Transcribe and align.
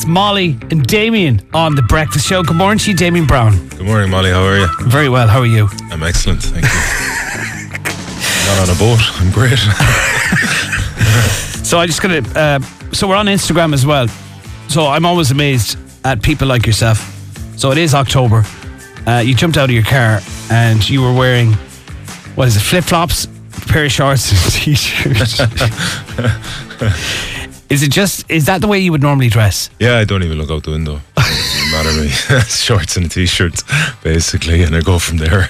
It's 0.00 0.06
Molly 0.06 0.56
and 0.70 0.86
Damien 0.86 1.42
on 1.52 1.74
the 1.74 1.82
Breakfast 1.82 2.26
Show. 2.26 2.42
Good 2.42 2.56
morning 2.56 2.78
to 2.78 2.90
you, 2.90 2.96
Damien 2.96 3.26
Brown. 3.26 3.68
Good 3.68 3.82
morning, 3.82 4.10
Molly. 4.10 4.30
How 4.30 4.42
are 4.42 4.56
you? 4.56 4.66
Very 4.84 5.10
well. 5.10 5.28
How 5.28 5.40
are 5.40 5.46
you? 5.46 5.68
I'm 5.90 6.02
excellent. 6.02 6.42
Thank 6.42 6.64
you. 6.64 6.70
Not 8.48 8.66
on 8.66 8.74
a 8.74 8.78
boat. 8.78 8.98
I'm 9.20 9.30
great. 9.30 9.58
So 11.66 11.78
I 11.78 11.84
just 11.84 12.00
gonna. 12.00 12.22
Uh, 12.34 12.60
so 12.92 13.06
we're 13.08 13.16
on 13.16 13.26
Instagram 13.26 13.74
as 13.74 13.84
well. 13.84 14.08
So 14.68 14.86
I'm 14.86 15.04
always 15.04 15.32
amazed 15.32 15.76
at 16.02 16.22
people 16.22 16.48
like 16.48 16.64
yourself. 16.64 16.96
So 17.58 17.70
it 17.70 17.76
is 17.76 17.94
October. 17.94 18.42
Uh, 19.06 19.18
you 19.18 19.34
jumped 19.34 19.58
out 19.58 19.68
of 19.68 19.74
your 19.74 19.84
car 19.84 20.20
and 20.50 20.88
you 20.88 21.02
were 21.02 21.12
wearing 21.12 21.52
what 22.36 22.48
is 22.48 22.56
it? 22.56 22.60
Flip 22.60 22.84
flops, 22.84 23.26
pair 23.68 23.84
of 23.84 23.92
shorts, 23.92 24.32
and 24.32 24.40
a 24.46 24.50
t-shirt. 24.50 25.18
is 27.70 27.82
it 27.84 27.92
just? 27.92 28.28
Is 28.28 28.46
that 28.46 28.60
the 28.60 28.66
way 28.66 28.80
you 28.80 28.90
would 28.90 29.00
normally 29.02 29.28
dress? 29.28 29.70
yeah, 29.78 29.98
I 29.98 30.04
don't 30.04 30.22
even 30.24 30.38
look 30.38 30.50
out 30.50 30.64
the 30.64 30.72
window. 30.72 31.00
Doesn't 31.16 31.70
matter 31.70 31.92
me. 32.00 32.08
Shorts 32.48 32.96
and 32.96 33.06
a 33.06 33.08
t-shirt, 33.08 33.62
basically, 34.02 34.62
and 34.64 34.74
I 34.74 34.80
go 34.80 34.98
from 34.98 35.18
there. 35.18 35.48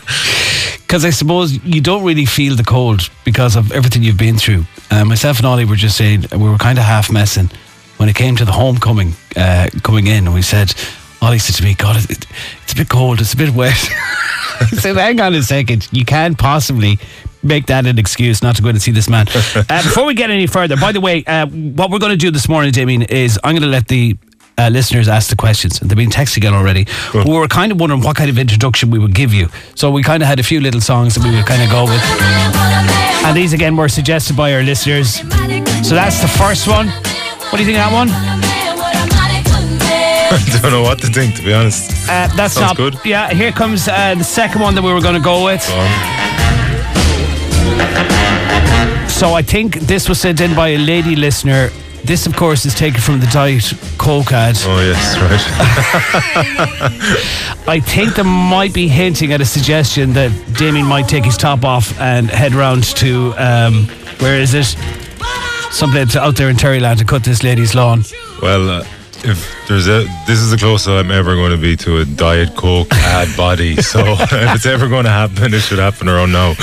Because 0.77 1.05
I 1.05 1.11
suppose 1.11 1.65
you 1.65 1.81
don't 1.81 2.05
really 2.05 2.27
feel 2.27 2.57
the 2.57 2.65
cold 2.65 3.09
because 3.25 3.57
of 3.57 3.73
everything 3.73 4.03
you've 4.03 4.19
been 4.19 4.37
through. 4.37 4.65
Uh, 4.91 5.05
myself 5.05 5.39
and 5.39 5.47
Ollie 5.47 5.65
were 5.65 5.77
just 5.77 5.97
saying 5.97 6.25
we 6.33 6.49
were 6.49 6.59
kind 6.59 6.79
of 6.79 6.85
half 6.85 7.11
messing 7.11 7.49
when 7.97 8.09
it 8.09 8.17
came 8.17 8.37
to 8.37 8.45
the 8.45 8.53
homecoming 8.53 9.15
uh, 9.37 9.71
coming 9.83 10.07
in, 10.07 10.27
and 10.27 10.35
we 10.35 10.43
said, 10.43 10.75
Ollie 11.23 11.39
said 11.39 11.57
to 11.57 11.65
me, 11.65 11.75
"God, 11.75 11.97
it, 12.11 12.27
it's 12.63 12.73
a 12.73 12.77
bit 12.77 12.89
cold, 12.89 13.21
it's 13.21 13.33
a 13.33 13.37
bit 13.37 13.51
wet." 13.55 13.73
I 14.61 14.67
said, 14.67 14.97
"Hang 14.97 15.21
on 15.21 15.35
a 15.35 15.43
second, 15.43 15.89
you 15.91 16.05
can't 16.05 16.37
possibly." 16.37 16.99
Make 17.43 17.67
that 17.67 17.87
an 17.87 17.99
excuse 17.99 18.43
not 18.43 18.57
to 18.57 18.63
go 18.63 18.69
and 18.69 18.81
see 18.81 18.93
this 18.93 19.09
man. 19.09 19.27
Uh, 19.69 19.83
before 19.83 20.05
we 20.05 20.15
get 20.15 20.31
any 20.31 20.47
further, 20.47 20.77
by 20.77 20.93
the 20.93 21.01
way, 21.01 21.23
uh, 21.27 21.47
what 21.47 21.91
we're 21.91 21.99
going 21.99 22.11
to 22.11 22.17
do 22.17 22.31
this 22.31 22.49
morning, 22.49 22.73
Damien, 22.73 23.03
is 23.03 23.39
I'm 23.45 23.53
going 23.53 23.63
to 23.63 23.69
let 23.69 23.89
the 23.89 24.17
uh, 24.59 24.69
listeners 24.69 25.09
ask 25.09 25.31
the 25.31 25.37
questions. 25.37 25.79
They've 25.81 25.97
been 25.97 26.11
texting 26.11 26.45
in 26.47 26.55
already. 26.55 26.87
We 27.15 27.37
were 27.37 27.49
kind 27.49 27.73
of 27.73 27.81
wondering 27.81 28.03
what 28.03 28.17
kind 28.17 28.31
of 28.31 28.39
introduction 28.39 28.91
we 28.91 28.99
would 28.99 29.15
give 29.15 29.33
you. 29.33 29.49
So 29.75 29.91
we 29.91 30.03
kind 30.03 30.23
of 30.23 30.29
had 30.29 30.39
a 30.39 30.43
few 30.43 30.61
little 30.61 30.81
songs 30.81 31.15
that 31.15 31.25
we 31.25 31.31
would 31.35 31.47
kind 31.47 31.63
of 31.63 31.71
go 31.71 31.85
with. 31.85 32.03
And 33.27 33.37
these 33.37 33.53
again 33.53 33.77
were 33.77 33.89
suggested 33.89 34.37
by 34.37 34.53
our 34.55 34.63
listeners. 34.63 35.17
So 35.87 35.95
that's 35.95 36.21
the 36.21 36.29
first 36.29 36.69
one. 36.69 36.89
What 36.89 37.57
do 37.57 37.59
you 37.59 37.67
think 37.67 37.79
of 37.79 37.91
that 37.91 37.93
one? 37.93 38.09
I 40.31 40.59
don't 40.63 40.73
know 40.73 40.83
what 40.83 41.01
to 41.01 41.09
think, 41.09 41.35
to 41.37 41.43
be 41.43 41.53
honest. 41.53 41.91
Uh, 42.09 42.29
that's 42.37 42.55
Sounds 42.55 42.57
not 42.57 42.77
good. 42.77 42.97
Yeah, 43.05 43.33
here 43.33 43.51
comes 43.51 43.89
uh, 43.89 44.15
the 44.15 44.25
second 44.25 44.61
one 44.61 44.75
that 44.75 44.83
we 44.83 44.93
were 44.93 45.01
going 45.01 45.17
to 45.17 45.21
go 45.21 45.45
with. 45.45 45.69
Um, 45.71 46.60
So 49.21 49.35
I 49.35 49.43
think 49.43 49.75
this 49.81 50.09
was 50.09 50.19
sent 50.19 50.41
in 50.41 50.55
by 50.55 50.69
a 50.69 50.79
lady 50.79 51.15
listener. 51.15 51.69
This, 52.05 52.27
of 52.27 52.35
course, 52.35 52.65
is 52.65 52.75
taken 52.75 53.03
from 53.03 53.21
the 53.21 53.27
Diet 53.27 53.71
Coke 53.99 54.33
ad. 54.33 54.57
oh, 54.61 54.81
yes, 54.81 55.19
right. 55.19 55.39
I 57.69 57.81
think 57.81 58.15
they 58.15 58.23
might 58.23 58.73
be 58.73 58.89
hinting 58.89 59.35
at 59.35 59.43
a 59.43 59.45
suggestion 59.45 60.15
that 60.15 60.33
Damien 60.57 60.87
might 60.87 61.07
take 61.07 61.27
his 61.27 61.37
top 61.37 61.67
off 61.67 62.01
and 62.01 62.31
head 62.31 62.55
round 62.55 62.85
to 62.97 63.35
um, 63.37 63.89
where 64.21 64.41
is 64.41 64.55
it? 64.55 64.75
Someplace 65.71 66.17
out 66.17 66.37
there 66.37 66.49
in 66.49 66.57
Terryland 66.57 66.99
to 67.01 67.05
cut 67.05 67.23
this 67.23 67.43
lady's 67.43 67.75
lawn. 67.75 68.05
Well, 68.41 68.71
uh, 68.71 68.87
if 69.23 69.55
there's 69.69 69.87
a, 69.87 70.05
this 70.27 70.39
is 70.39 70.51
the 70.51 70.57
closest 70.57 70.89
I'm 70.89 71.11
ever 71.11 71.35
going 71.35 71.51
to 71.51 71.61
be 71.61 71.77
to 71.77 71.99
a 71.99 72.07
Diet 72.07 72.57
Coke 72.57 72.91
ad 72.95 73.37
body. 73.37 73.77
So 73.83 74.01
if 74.19 74.33
it's 74.33 74.65
ever 74.65 74.89
going 74.89 75.05
to 75.05 75.11
happen, 75.11 75.53
it 75.53 75.61
should 75.61 75.79
happen 75.79 76.09
around 76.09 76.33
now. 76.33 76.55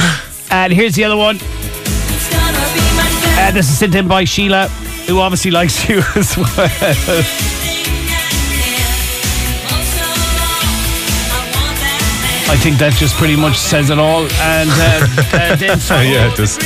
And 0.50 0.74
here's 0.74 0.96
the 0.96 1.04
other 1.04 1.18
one. 1.18 1.38
Uh, 3.48 3.52
this 3.52 3.70
is 3.70 3.78
sent 3.78 3.96
in 3.96 4.10
by 4.10 4.26
Sheila, 4.26 4.68
who 5.08 5.20
obviously 5.20 5.52
likes 5.52 5.88
you 5.90 6.02
as 6.18 6.36
well. 6.36 6.48
I 12.50 12.56
think 12.58 12.78
that 12.80 12.94
just 12.94 13.16
pretty 13.16 13.36
much 13.36 13.58
says 13.58 13.90
it 13.90 14.00
all. 14.00 14.24
And 14.42 14.70
uh, 14.70 15.08
uh, 15.38 15.56
then 15.60 15.80
so- 15.80 16.00
yeah, 16.02 16.30
it 16.32 16.36
does. 16.36 16.58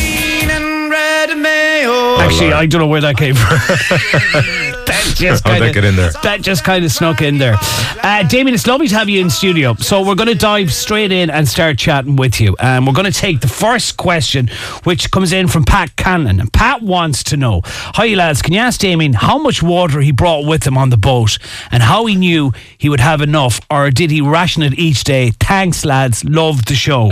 Actually, 2.19 2.53
I 2.53 2.65
don't 2.65 2.81
know 2.81 2.87
where 2.87 3.01
that 3.01 3.17
came 3.17 3.35
from. 3.35 3.57
that 5.03 5.15
just 5.15 5.43
kind 5.45 5.63
that 5.63 5.75
of 5.75 5.95
there? 5.95 6.11
That 6.23 6.41
just 6.41 6.63
kind 6.63 6.85
of 6.85 6.91
snuck 6.91 7.21
in 7.21 7.37
there. 7.37 7.55
Uh, 8.03 8.23
Damien, 8.23 8.53
it's 8.53 8.67
lovely 8.67 8.87
to 8.87 8.95
have 8.95 9.09
you 9.09 9.21
in 9.21 9.29
studio. 9.29 9.75
So 9.75 10.05
we're 10.05 10.15
going 10.15 10.29
to 10.29 10.35
dive 10.35 10.73
straight 10.73 11.11
in 11.11 11.29
and 11.29 11.47
start 11.47 11.77
chatting 11.77 12.15
with 12.15 12.39
you. 12.39 12.55
And 12.59 12.85
we're 12.85 12.93
going 12.93 13.11
to 13.11 13.17
take 13.17 13.41
the 13.41 13.47
first 13.47 13.97
question, 13.97 14.49
which 14.83 15.11
comes 15.11 15.33
in 15.33 15.47
from 15.47 15.63
Pat 15.63 15.95
Cannon. 15.95 16.39
And 16.39 16.51
Pat 16.51 16.81
wants 16.81 17.23
to 17.25 17.37
know, 17.37 17.61
"Hi 17.65 18.07
lads, 18.13 18.41
can 18.41 18.53
you 18.53 18.59
ask 18.59 18.79
Damien 18.79 19.13
how 19.13 19.37
much 19.37 19.61
water 19.63 20.01
he 20.01 20.11
brought 20.11 20.45
with 20.45 20.65
him 20.65 20.77
on 20.77 20.89
the 20.89 20.97
boat, 20.97 21.37
and 21.71 21.83
how 21.83 22.05
he 22.05 22.15
knew 22.15 22.51
he 22.77 22.89
would 22.89 22.99
have 22.99 23.21
enough, 23.21 23.61
or 23.69 23.91
did 23.91 24.11
he 24.11 24.21
ration 24.21 24.63
it 24.63 24.77
each 24.77 25.03
day? 25.03 25.31
Thanks, 25.39 25.85
lads. 25.85 26.23
Love 26.23 26.65
the 26.65 26.75
show." 26.75 27.11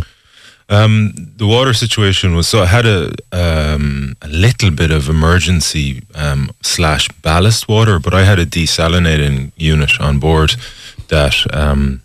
Um, 0.69 1.13
the 1.35 1.47
water 1.47 1.73
situation 1.73 2.35
was 2.35 2.47
so 2.47 2.61
I 2.61 2.67
had 2.67 2.85
a 2.85 3.11
um, 3.31 4.15
a 4.21 4.27
little 4.27 4.69
bit 4.69 4.91
of 4.91 5.09
emergency 5.09 6.03
um, 6.13 6.51
slash 6.61 7.07
ballast 7.23 7.67
water, 7.67 7.99
but 7.99 8.13
I 8.13 8.23
had 8.23 8.37
a 8.37 8.45
desalinating 8.45 9.51
unit 9.57 9.99
on 9.99 10.19
board 10.19 10.55
that 11.07 11.35
um, 11.53 12.01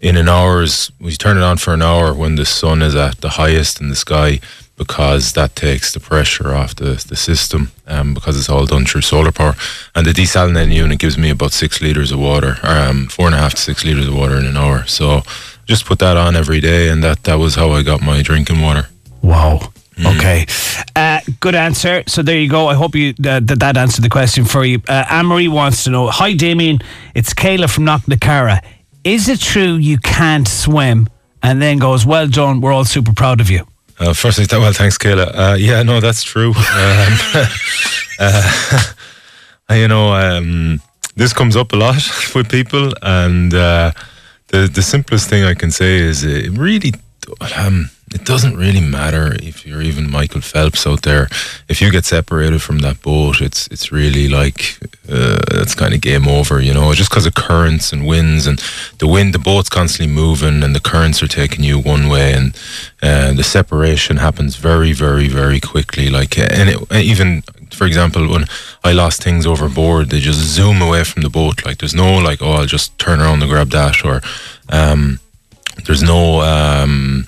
in 0.00 0.16
an 0.16 0.28
hour's 0.30 0.90
we 0.98 1.12
turn 1.12 1.36
it 1.36 1.42
on 1.42 1.58
for 1.58 1.74
an 1.74 1.82
hour 1.82 2.14
when 2.14 2.36
the 2.36 2.46
sun 2.46 2.80
is 2.80 2.94
at 2.94 3.20
the 3.20 3.30
highest 3.30 3.82
in 3.82 3.90
the 3.90 3.96
sky 3.96 4.40
because 4.80 5.34
that 5.34 5.54
takes 5.54 5.92
the 5.92 6.00
pressure 6.00 6.54
off 6.54 6.74
the, 6.76 7.04
the 7.06 7.14
system 7.14 7.70
um, 7.86 8.14
because 8.14 8.38
it's 8.38 8.48
all 8.48 8.64
done 8.64 8.86
through 8.86 9.02
solar 9.02 9.30
power. 9.30 9.54
And 9.94 10.06
the 10.06 10.12
desalinating 10.12 10.72
unit 10.72 10.98
gives 10.98 11.18
me 11.18 11.28
about 11.28 11.52
six 11.52 11.82
liters 11.82 12.12
of 12.12 12.18
water 12.18 12.56
um, 12.62 13.08
four 13.08 13.26
and 13.26 13.34
a 13.34 13.38
half 13.38 13.52
to 13.56 13.60
six 13.60 13.84
liters 13.84 14.08
of 14.08 14.14
water 14.14 14.38
in 14.38 14.46
an 14.46 14.56
hour. 14.56 14.86
So 14.86 15.20
just 15.66 15.84
put 15.84 15.98
that 15.98 16.16
on 16.16 16.36
every 16.36 16.60
day 16.60 16.88
and 16.88 17.02
that 17.02 17.24
that 17.24 17.36
was 17.36 17.54
how 17.54 17.70
I 17.70 17.82
got 17.82 18.02
my 18.02 18.22
drinking 18.22 18.60
water 18.60 18.88
Wow. 19.22 19.72
Okay. 20.04 20.46
Uh, 20.96 21.20
good 21.40 21.54
answer. 21.54 22.02
So 22.06 22.22
there 22.22 22.38
you 22.38 22.48
go. 22.48 22.68
I 22.68 22.74
hope 22.74 22.94
you 22.94 23.10
uh, 23.10 23.40
that 23.40 23.58
that 23.58 23.76
answered 23.76 24.02
the 24.02 24.08
question 24.08 24.44
for 24.44 24.64
you. 24.64 24.80
Uh, 24.88 25.04
Anne 25.10 25.26
Marie 25.26 25.48
wants 25.48 25.84
to 25.84 25.90
know. 25.90 26.08
Hi, 26.08 26.32
Damien. 26.32 26.78
It's 27.14 27.34
Kayla 27.34 27.68
from 27.68 27.84
Knocknacarra. 27.84 28.64
Is 29.04 29.28
it 29.28 29.40
true 29.40 29.74
you 29.74 29.98
can't 29.98 30.48
swim? 30.48 31.08
And 31.42 31.60
then 31.60 31.78
goes, 31.78 32.04
well 32.04 32.28
done. 32.28 32.60
We're 32.60 32.72
all 32.72 32.84
super 32.84 33.12
proud 33.14 33.40
of 33.40 33.50
you. 33.50 33.66
Uh, 33.98 34.12
firstly, 34.12 34.46
th- 34.46 34.60
well, 34.60 34.72
thanks, 34.72 34.98
Kayla. 34.98 35.30
Uh, 35.34 35.56
yeah, 35.58 35.82
no, 35.82 36.00
that's 36.00 36.22
true. 36.22 36.52
Um, 36.58 37.18
uh, 38.18 38.82
you 39.70 39.88
know, 39.88 40.12
um, 40.12 40.80
this 41.16 41.32
comes 41.32 41.56
up 41.56 41.72
a 41.72 41.76
lot 41.76 42.02
with 42.34 42.50
people, 42.50 42.92
and 43.02 43.54
uh, 43.54 43.92
the 44.50 44.68
the 44.72 44.82
simplest 44.82 45.28
thing 45.28 45.44
I 45.44 45.54
can 45.54 45.70
say 45.70 45.96
is 45.98 46.24
it 46.24 46.50
really, 46.50 46.92
um, 47.56 47.90
it 48.12 48.24
doesn't 48.24 48.56
really 48.56 48.80
matter 48.80 49.36
if 49.40 49.64
you're 49.64 49.82
even 49.82 50.10
Michael 50.10 50.40
Phelps 50.40 50.86
out 50.86 51.02
there. 51.02 51.28
If 51.68 51.80
you 51.80 51.90
get 51.92 52.04
separated 52.04 52.60
from 52.60 52.80
that 52.80 53.00
boat, 53.02 53.40
it's 53.40 53.68
it's 53.68 53.92
really 53.92 54.28
like 54.28 54.78
uh, 55.08 55.38
it's 55.52 55.74
kind 55.74 55.94
of 55.94 56.00
game 56.00 56.26
over, 56.26 56.60
you 56.60 56.74
know, 56.74 56.92
just 56.94 57.10
because 57.10 57.26
of 57.26 57.34
currents 57.34 57.92
and 57.92 58.06
winds 58.06 58.46
and 58.46 58.58
the 58.98 59.06
wind, 59.06 59.32
the 59.32 59.38
boat's 59.38 59.68
constantly 59.68 60.12
moving 60.12 60.62
and 60.62 60.74
the 60.74 60.80
currents 60.80 61.22
are 61.22 61.28
taking 61.28 61.64
you 61.64 61.78
one 61.78 62.08
way 62.08 62.32
and 62.32 62.56
uh, 63.02 63.32
the 63.32 63.44
separation 63.44 64.16
happens 64.16 64.56
very, 64.56 64.92
very, 64.92 65.28
very 65.28 65.60
quickly. 65.60 66.10
Like, 66.10 66.38
and 66.38 66.68
it, 66.68 66.92
even 66.92 67.42
for 67.74 67.86
example, 67.86 68.28
when 68.28 68.46
I 68.84 68.92
lost 68.92 69.22
things 69.22 69.46
overboard, 69.46 70.10
they 70.10 70.20
just 70.20 70.40
zoom 70.40 70.82
away 70.82 71.04
from 71.04 71.22
the 71.22 71.30
boat. 71.30 71.64
Like, 71.64 71.78
there's 71.78 71.94
no 71.94 72.18
like, 72.18 72.42
oh, 72.42 72.52
I'll 72.52 72.66
just 72.66 72.98
turn 72.98 73.20
around 73.20 73.42
and 73.42 73.50
grab 73.50 73.70
that, 73.70 74.04
or 74.04 74.20
um, 74.68 75.20
there's 75.86 76.02
no. 76.02 76.40
Um, 76.40 77.26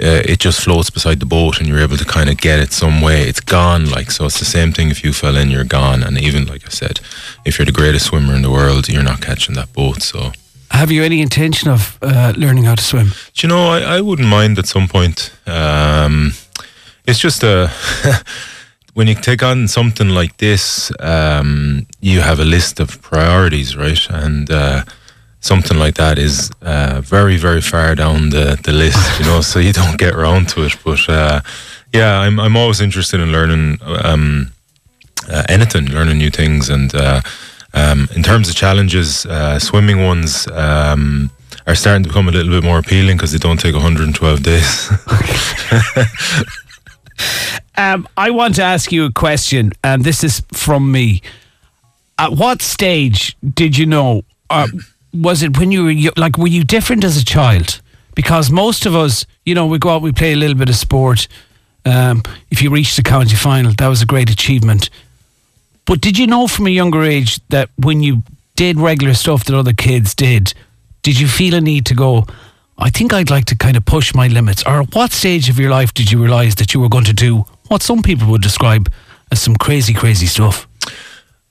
uh, 0.00 0.22
it 0.24 0.40
just 0.40 0.60
floats 0.60 0.90
beside 0.90 1.20
the 1.20 1.26
boat 1.26 1.60
and 1.60 1.68
you're 1.68 1.78
able 1.78 1.96
to 1.96 2.04
kind 2.04 2.28
of 2.28 2.36
get 2.36 2.58
it 2.58 2.72
some 2.72 3.00
way. 3.00 3.22
It's 3.22 3.38
gone, 3.38 3.88
like 3.88 4.10
so. 4.10 4.24
It's 4.24 4.40
the 4.40 4.44
same 4.44 4.72
thing 4.72 4.90
if 4.90 5.04
you 5.04 5.12
fell 5.12 5.36
in, 5.36 5.48
you're 5.48 5.62
gone. 5.64 6.02
And 6.02 6.18
even 6.18 6.46
like 6.46 6.66
I 6.66 6.70
said, 6.70 6.98
if 7.44 7.56
you're 7.56 7.66
the 7.66 7.72
greatest 7.72 8.06
swimmer 8.06 8.34
in 8.34 8.42
the 8.42 8.50
world, 8.50 8.88
you're 8.88 9.04
not 9.04 9.20
catching 9.20 9.54
that 9.54 9.72
boat. 9.72 10.02
So, 10.02 10.32
Have 10.70 10.90
you 10.90 11.04
any 11.04 11.20
intention 11.20 11.70
of 11.70 11.98
uh, 12.02 12.32
learning 12.36 12.64
how 12.64 12.74
to 12.74 12.82
swim? 12.82 13.08
do 13.34 13.46
you 13.46 13.48
know, 13.48 13.68
I, 13.68 13.98
I 13.98 14.00
wouldn't 14.00 14.26
mind 14.28 14.58
at 14.58 14.66
some 14.66 14.88
point. 14.88 15.30
Um, 15.46 16.32
it's 17.06 17.20
just 17.20 17.44
a 17.44 17.70
when 18.94 19.08
you 19.08 19.14
take 19.14 19.42
on 19.42 19.68
something 19.68 20.10
like 20.10 20.36
this, 20.36 20.92
um, 21.00 21.86
you 22.00 22.20
have 22.20 22.40
a 22.40 22.44
list 22.44 22.80
of 22.80 23.00
priorities, 23.00 23.76
right? 23.76 24.06
And 24.10 24.50
uh, 24.50 24.84
something 25.40 25.78
like 25.78 25.94
that 25.94 26.18
is 26.18 26.50
uh, 26.62 27.00
very, 27.02 27.36
very 27.36 27.60
far 27.60 27.94
down 27.94 28.30
the, 28.30 28.58
the 28.62 28.72
list, 28.72 29.18
you 29.18 29.26
know, 29.26 29.40
so 29.40 29.58
you 29.58 29.72
don't 29.72 29.98
get 29.98 30.14
around 30.14 30.48
to 30.50 30.64
it. 30.64 30.76
But 30.84 31.08
uh, 31.08 31.40
yeah, 31.92 32.20
I'm 32.20 32.38
I'm 32.38 32.56
always 32.56 32.80
interested 32.80 33.20
in 33.20 33.32
learning 33.32 33.78
um, 33.82 34.52
uh, 35.28 35.44
anything, 35.48 35.86
learning 35.86 36.18
new 36.18 36.30
things, 36.30 36.68
and 36.68 36.94
uh, 36.94 37.20
um, 37.74 38.08
in 38.14 38.22
terms 38.22 38.48
of 38.48 38.54
challenges, 38.54 39.26
uh, 39.26 39.58
swimming 39.58 40.02
ones. 40.04 40.48
Um, 40.48 41.30
are 41.64 41.76
starting 41.76 42.02
to 42.02 42.08
become 42.08 42.26
a 42.26 42.32
little 42.32 42.50
bit 42.50 42.64
more 42.64 42.78
appealing 42.80 43.16
because 43.16 43.30
they 43.30 43.38
don't 43.38 43.60
take 43.60 43.72
112 43.72 44.42
days. 44.42 44.90
Um, 47.76 48.06
I 48.16 48.30
want 48.30 48.56
to 48.56 48.62
ask 48.62 48.92
you 48.92 49.04
a 49.06 49.12
question, 49.12 49.72
and 49.82 50.04
this 50.04 50.22
is 50.22 50.42
from 50.52 50.92
me. 50.92 51.22
at 52.18 52.32
what 52.32 52.62
stage 52.62 53.36
did 53.54 53.78
you 53.78 53.86
know? 53.86 54.22
Uh, 54.50 54.66
was 55.14 55.42
it 55.42 55.58
when 55.58 55.72
you 55.72 55.84
were 55.84 56.12
like? 56.16 56.36
Were 56.38 56.48
you 56.48 56.64
different 56.64 57.04
as 57.04 57.16
a 57.16 57.24
child? 57.24 57.80
Because 58.14 58.50
most 58.50 58.84
of 58.86 58.94
us, 58.94 59.24
you 59.46 59.54
know, 59.54 59.66
we 59.66 59.78
go 59.78 59.88
out, 59.90 60.02
we 60.02 60.12
play 60.12 60.32
a 60.32 60.36
little 60.36 60.56
bit 60.56 60.68
of 60.68 60.76
sport. 60.76 61.28
Um, 61.84 62.22
if 62.50 62.62
you 62.62 62.70
reach 62.70 62.94
the 62.96 63.02
county 63.02 63.34
final, 63.34 63.72
that 63.78 63.88
was 63.88 64.02
a 64.02 64.06
great 64.06 64.30
achievement. 64.30 64.90
But 65.86 66.00
did 66.00 66.18
you 66.18 66.26
know 66.26 66.46
from 66.46 66.66
a 66.66 66.70
younger 66.70 67.02
age 67.02 67.40
that 67.48 67.70
when 67.76 68.02
you 68.02 68.22
did 68.54 68.78
regular 68.78 69.14
stuff 69.14 69.44
that 69.44 69.56
other 69.56 69.72
kids 69.72 70.14
did, 70.14 70.54
did 71.02 71.18
you 71.18 71.26
feel 71.26 71.54
a 71.54 71.60
need 71.60 71.86
to 71.86 71.94
go? 71.94 72.26
I 72.78 72.90
think 72.90 73.12
I'd 73.12 73.30
like 73.30 73.46
to 73.46 73.56
kind 73.56 73.76
of 73.76 73.84
push 73.84 74.14
my 74.14 74.28
limits. 74.28 74.62
Or 74.64 74.82
at 74.82 74.94
what 74.94 75.12
stage 75.12 75.48
of 75.48 75.58
your 75.58 75.70
life 75.70 75.92
did 75.94 76.12
you 76.12 76.22
realise 76.22 76.54
that 76.56 76.72
you 76.74 76.80
were 76.80 76.88
going 76.88 77.04
to 77.04 77.12
do 77.12 77.44
what 77.72 77.82
some 77.82 78.02
people 78.02 78.28
would 78.28 78.42
describe 78.42 78.92
as 79.32 79.40
some 79.40 79.56
crazy, 79.56 79.94
crazy 79.94 80.26
stuff? 80.26 80.68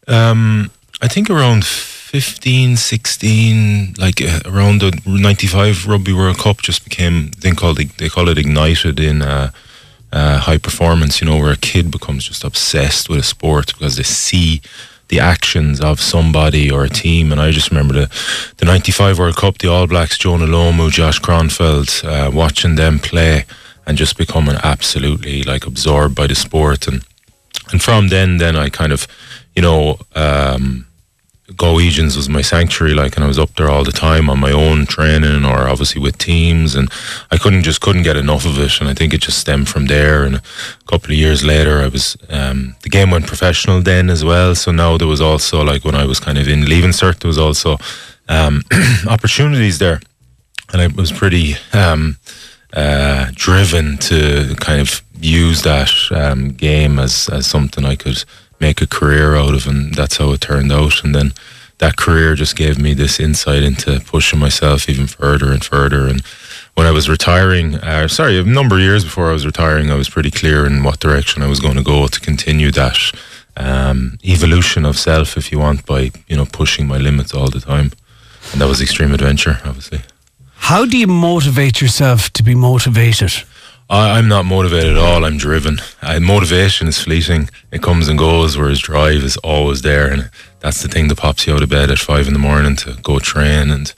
Um, 0.08 0.70
I 1.02 1.08
think 1.08 1.32
around 1.32 1.66
15, 1.66 2.78
16, 2.78 3.96
like 3.98 4.22
uh, 4.22 4.40
around 4.46 4.82
the 4.82 5.02
95 5.08 5.88
Rugby 5.88 6.14
World 6.14 6.38
Cup 6.38 6.62
just 6.62 6.84
became, 6.84 7.32
they 7.40 7.52
call, 7.52 7.80
it, 7.80 7.98
they 7.98 8.08
call 8.08 8.30
it 8.30 8.38
Ignited 8.38 9.00
in 9.00 9.24
uh, 9.24 9.50
uh, 10.14 10.38
high 10.38 10.60
performance, 10.60 11.22
you 11.22 11.28
know, 11.28 11.38
where 11.38 11.54
a 11.54 11.58
kid 11.58 11.90
becomes 11.90 12.28
just 12.28 12.44
obsessed 12.44 13.10
with 13.10 13.20
a 13.20 13.24
sport 13.24 13.74
because 13.74 13.96
they 13.96 14.04
see 14.04 14.62
the 15.08 15.20
actions 15.20 15.82
of 15.82 16.00
somebody 16.00 16.70
or 16.70 16.84
a 16.84 16.90
team. 16.90 17.32
And 17.32 17.42
I 17.42 17.50
just 17.50 17.72
remember 17.72 17.94
the, 17.96 18.54
the 18.58 18.66
95 18.66 19.18
World 19.18 19.38
Cup, 19.38 19.58
the 19.58 19.70
All 19.70 19.88
Blacks, 19.88 20.20
Jonah 20.20 20.46
Lomu, 20.46 20.92
Josh 20.92 21.20
Kronfeld, 21.20 22.06
uh, 22.06 22.30
watching 22.30 22.76
them 22.76 23.00
play 23.00 23.46
and 23.86 23.98
just 23.98 24.18
becoming 24.18 24.58
absolutely 24.64 25.44
like 25.44 25.66
absorbed 25.66 26.16
by 26.16 26.28
the 26.28 26.36
sport. 26.36 26.88
And, 26.88 27.04
and 27.72 27.82
from 27.82 28.10
then, 28.10 28.38
then 28.38 28.56
I 28.56 28.70
kind 28.70 28.92
of, 28.92 29.08
you 29.56 29.62
know, 29.62 30.00
um, 30.16 30.86
was 31.60 32.30
my 32.30 32.42
sanctuary, 32.42 32.94
like, 32.94 33.16
and 33.16 33.24
I 33.24 33.28
was 33.28 33.40
up 33.40 33.54
there 33.56 33.70
all 33.70 33.84
the 33.84 33.92
time 33.92 34.30
on 34.30 34.40
my 34.40 34.52
own 34.52 34.86
training 34.86 35.46
or 35.46 35.68
obviously 35.68 36.02
with 36.02 36.18
teams, 36.18 36.76
and 36.76 36.90
I 37.32 37.38
couldn't 37.38 37.64
just 37.64 37.82
couldn't 37.82 38.04
get 38.04 38.18
enough 38.18 38.46
of 38.46 38.58
it, 38.60 38.80
and 38.80 38.90
I 38.90 38.94
think 38.94 39.14
it 39.14 39.22
just 39.22 39.40
stemmed 39.40 39.70
from 39.70 39.88
there. 39.88 40.24
And 40.24 40.36
a 40.36 40.42
couple 40.88 41.12
of 41.12 41.18
years 41.18 41.44
later, 41.44 41.82
I 41.82 41.88
was 41.88 42.18
um, 42.30 42.76
the 42.84 42.90
game 42.90 43.12
went 43.12 43.28
professional 43.28 43.82
then 43.82 44.10
as 44.10 44.24
well, 44.24 44.56
so 44.56 44.72
now 44.72 44.98
there 44.98 45.08
was 45.08 45.22
also 45.22 45.64
like 45.64 45.84
when 45.84 45.96
I 45.96 46.06
was 46.06 46.20
kind 46.20 46.38
of 46.38 46.48
in 46.48 46.66
leaving 46.66 46.92
cert, 46.92 47.20
there 47.20 47.30
was 47.30 47.38
also 47.38 47.78
um, 48.30 48.64
opportunities 49.08 49.78
there, 49.80 50.00
and 50.72 50.82
I 50.82 50.88
was 50.88 51.12
pretty 51.12 51.56
um, 51.74 52.18
uh, 52.74 53.32
driven 53.34 53.98
to 53.98 54.56
kind 54.60 54.82
of 54.82 55.02
use 55.20 55.62
that 55.64 55.92
um, 56.12 56.50
game 56.50 57.00
as 57.00 57.30
as 57.30 57.46
something 57.46 57.86
I 57.86 57.96
could 57.96 58.24
make 58.60 58.82
a 58.82 58.88
career 58.88 59.36
out 59.36 59.54
of, 59.54 59.68
and 59.68 59.94
that's 59.94 60.18
how 60.18 60.32
it 60.32 60.42
turned 60.42 60.72
out. 60.72 61.04
And 61.04 61.14
then 61.16 61.34
that 61.80 61.98
career 61.98 62.36
just 62.36 62.56
gave 62.56 62.78
me 62.78 62.94
this 62.94 63.20
insight 63.20 63.64
into 63.64 64.00
pushing 64.02 64.40
myself 64.40 64.88
even 64.88 65.08
further 65.08 65.52
and 65.52 65.64
further. 65.64 66.08
And 66.08 66.22
when 66.76 66.86
I 66.86 66.92
was 66.92 67.10
retiring, 67.10 67.76
uh, 67.76 68.08
sorry, 68.08 68.40
a 68.40 68.44
number 68.44 68.76
of 68.76 68.82
years 68.82 69.04
before 69.04 69.30
I 69.30 69.34
was 69.34 69.46
retiring, 69.46 69.90
I 69.90 69.96
was 69.96 70.08
pretty 70.08 70.32
clear 70.32 70.66
in 70.66 70.84
what 70.84 71.00
direction 71.00 71.42
I 71.42 71.48
was 71.48 71.60
going 71.60 71.76
to 71.76 71.84
go 71.84 72.08
to 72.08 72.20
continue 72.20 72.72
that 72.72 72.98
um, 73.58 74.20
evolution 74.24 74.86
of 74.86 74.98
self, 74.98 75.38
if 75.38 75.52
you 75.52 75.60
want, 75.60 75.86
by 75.86 76.12
you 76.28 76.38
know 76.38 76.46
pushing 76.46 76.88
my 76.88 76.98
limits 76.98 77.34
all 77.34 77.50
the 77.50 77.60
time. 77.60 77.92
And 78.52 78.62
that 78.62 78.68
was 78.68 78.82
extreme 78.82 79.14
adventure, 79.14 79.60
obviously. 79.66 80.02
How 80.62 80.86
do 80.86 80.98
you 80.98 81.08
motivate 81.08 81.82
yourself 81.82 82.30
to 82.34 82.44
be 82.44 82.56
motivated? 82.56 83.34
I, 83.90 84.20
am 84.20 84.30
not 84.30 84.46
motivated 84.46 84.92
at 84.92 84.98
all. 84.98 85.26
I'm 85.26 85.38
driven. 85.38 85.80
I, 86.02 86.20
motivation 86.20 86.88
is 86.88 87.00
fleeting. 87.00 87.50
It 87.72 87.82
comes 87.82 88.08
and 88.08 88.18
goes, 88.18 88.58
whereas 88.58 88.80
drive 88.80 89.24
is 89.24 89.36
always 89.38 89.82
there. 89.82 90.08
And 90.08 90.30
that's 90.60 90.82
the 90.82 90.88
thing 90.88 91.10
that 91.10 91.18
pops 91.18 91.46
you 91.46 91.56
out 91.56 91.64
of 91.64 91.70
bed 91.70 91.90
at 91.90 91.98
five 91.98 92.28
in 92.28 92.34
the 92.34 92.40
morning 92.40 92.76
to 92.78 92.94
go 93.02 93.20
train 93.20 93.70
and, 93.72 93.94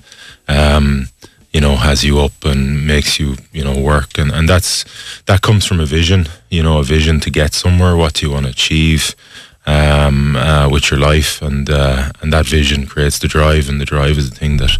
um, 0.47 1.09
you 1.51 1.59
know, 1.61 1.75
has 1.75 2.03
you 2.03 2.19
up 2.21 2.43
and 2.43 2.87
makes 2.87 3.19
you, 3.19 3.35
you 3.51 3.63
know, 3.63 3.79
work. 3.79 4.17
And, 4.17 4.31
and 4.31 4.47
that's, 4.49 4.85
that 5.25 5.41
comes 5.41 5.65
from 5.65 5.81
a 5.81 5.85
vision, 5.85 6.27
you 6.49 6.63
know, 6.63 6.79
a 6.79 6.83
vision 6.83 7.19
to 7.19 7.29
get 7.29 7.53
somewhere, 7.53 7.95
what 7.95 8.15
do 8.15 8.25
you 8.25 8.31
want 8.31 8.45
to 8.45 8.51
achieve, 8.51 9.15
um, 9.67 10.37
uh, 10.37 10.69
with 10.69 10.89
your 10.89 10.99
life. 10.99 11.41
And, 11.41 11.69
uh, 11.69 12.13
and 12.21 12.31
that 12.33 12.47
vision 12.47 12.87
creates 12.87 13.19
the 13.19 13.27
drive 13.27 13.67
and 13.69 13.79
the 13.79 13.85
drive 13.85 14.17
is 14.17 14.29
the 14.31 14.35
thing 14.35 14.57
that, 14.57 14.71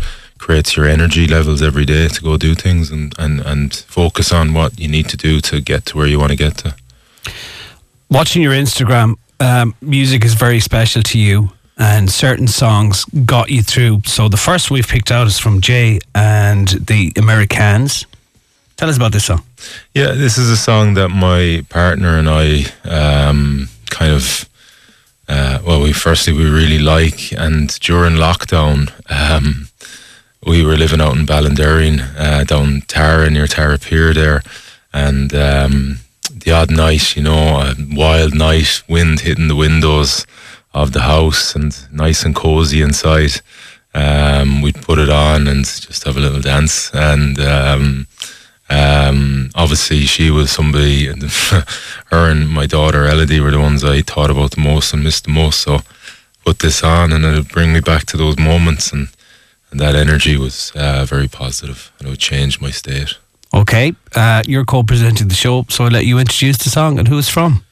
creates 0.44 0.76
your 0.76 0.86
energy 0.86 1.26
levels 1.26 1.62
every 1.62 1.86
day 1.86 2.10
to 2.10 2.22
go 2.22 2.36
do 2.36 2.54
things 2.54 2.92
and, 2.92 3.16
and, 3.18 3.40
and 3.46 3.74
focus 3.88 4.34
on 4.34 4.54
what 4.54 4.78
you 4.78 4.90
need 4.90 5.08
to 5.08 5.16
do 5.16 5.40
to 5.40 5.62
get 5.62 5.86
to 5.86 5.98
where 5.98 6.06
you 6.06 6.20
want 6.20 6.32
to 6.32 6.36
get 6.36 6.58
to. 6.58 6.76
Watching 8.10 8.42
your 8.42 8.52
Instagram, 8.52 9.16
um, 9.40 9.74
music 9.80 10.26
is 10.26 10.34
very 10.34 10.60
special 10.60 11.02
to 11.04 11.18
you, 11.18 11.50
and 11.78 12.12
certain 12.12 12.48
songs 12.48 13.06
got 13.26 13.50
you 13.50 13.64
through. 13.64 14.02
So 14.06 14.28
the 14.28 14.38
first 14.38 14.70
we've 14.70 14.88
picked 14.88 15.12
out 15.12 15.28
is 15.28 15.40
from 15.40 15.62
Jay 15.62 16.00
and 16.14 16.68
the 16.68 17.14
Americans. 17.16 18.06
Tell 18.76 18.90
us 18.90 18.98
about 18.98 19.14
this 19.14 19.26
song. 19.26 19.44
Yeah, 19.94 20.12
this 20.12 20.38
is 20.38 20.50
a 20.50 20.58
song 20.58 20.96
that 20.96 21.10
my 21.10 21.66
partner 21.70 22.18
and 22.20 22.28
I 22.30 22.66
um, 22.84 23.70
kind 23.90 24.12
of. 24.12 24.50
Uh, 25.26 25.60
well, 25.66 25.82
we 25.82 25.94
firstly 25.94 26.34
we 26.34 26.50
really 26.50 26.80
like, 26.80 27.32
and 27.32 27.80
during 27.80 28.16
lockdown, 28.16 28.92
um, 29.10 29.70
we 30.46 30.64
were 30.66 30.78
living 30.78 31.02
out 31.02 31.16
in 31.16 31.26
Ballinderreen, 31.26 32.02
uh, 32.18 32.44
down 32.44 32.82
Tarrea 32.82 33.32
near 33.32 33.46
Tarrea 33.46 33.82
Pier 33.82 34.14
there, 34.14 34.42
and 34.94 35.34
um, 35.34 36.00
the 36.32 36.52
odd 36.52 36.72
night, 36.72 37.16
you 37.16 37.24
know, 37.24 37.62
a 37.62 37.76
wild 37.92 38.34
night, 38.34 38.84
wind 38.88 39.22
hitting 39.22 39.48
the 39.48 39.56
windows 39.56 40.26
of 40.74 40.92
the 40.92 41.02
house, 41.02 41.56
and 41.56 41.76
nice 41.92 42.24
and 42.24 42.36
cozy 42.36 42.82
inside. 42.82 43.42
Um, 43.94 44.62
we'd 44.62 44.82
put 44.82 44.98
it 44.98 45.10
on 45.10 45.48
and 45.48 45.64
just 45.66 46.04
have 46.04 46.18
a 46.18 46.20
little 46.20 46.42
dance, 46.42 46.92
and 46.94 47.40
um, 47.40 48.08
um, 48.70 49.50
obviously 49.56 50.02
she 50.02 50.30
was 50.30 50.52
somebody. 50.52 51.06
her 52.12 52.32
and 52.32 52.50
my 52.50 52.66
daughter 52.66 53.06
Elodie 53.08 53.40
were 53.40 53.52
the 53.52 53.60
ones 53.60 53.84
I 53.84 54.02
thought 54.02 54.32
about 54.32 54.52
the 54.52 54.62
most 54.62 54.94
and 54.94 55.04
missed 55.04 55.26
the 55.26 55.32
most. 55.32 55.62
So 55.62 55.80
put 56.44 56.60
this 56.60 56.84
on, 56.84 57.14
and 57.14 57.24
it'll 57.24 57.44
bring 57.44 57.72
me 57.72 57.80
back 57.80 58.06
to 58.08 58.18
those 58.18 58.38
moments 58.38 58.92
and 58.92 59.08
and 59.74 59.80
that 59.80 59.96
energy 59.96 60.38
was 60.38 60.72
uh, 60.76 61.04
very 61.04 61.28
positive 61.28 61.92
and 61.98 62.08
it 62.08 62.20
changed 62.20 62.62
my 62.62 62.70
state. 62.70 63.18
Okay, 63.56 63.96
uh, 64.16 64.44
you're 64.46 64.66
co-presenting 64.66 65.30
the 65.30 65.34
show, 65.36 65.66
so 65.68 65.86
I'll 65.86 65.92
let 65.92 66.06
you 66.06 66.20
introduce 66.20 66.58
the 66.60 66.70
song 66.70 67.00
and 67.00 67.08
who 67.08 67.18
it's 67.18 67.28
from. 67.28 67.66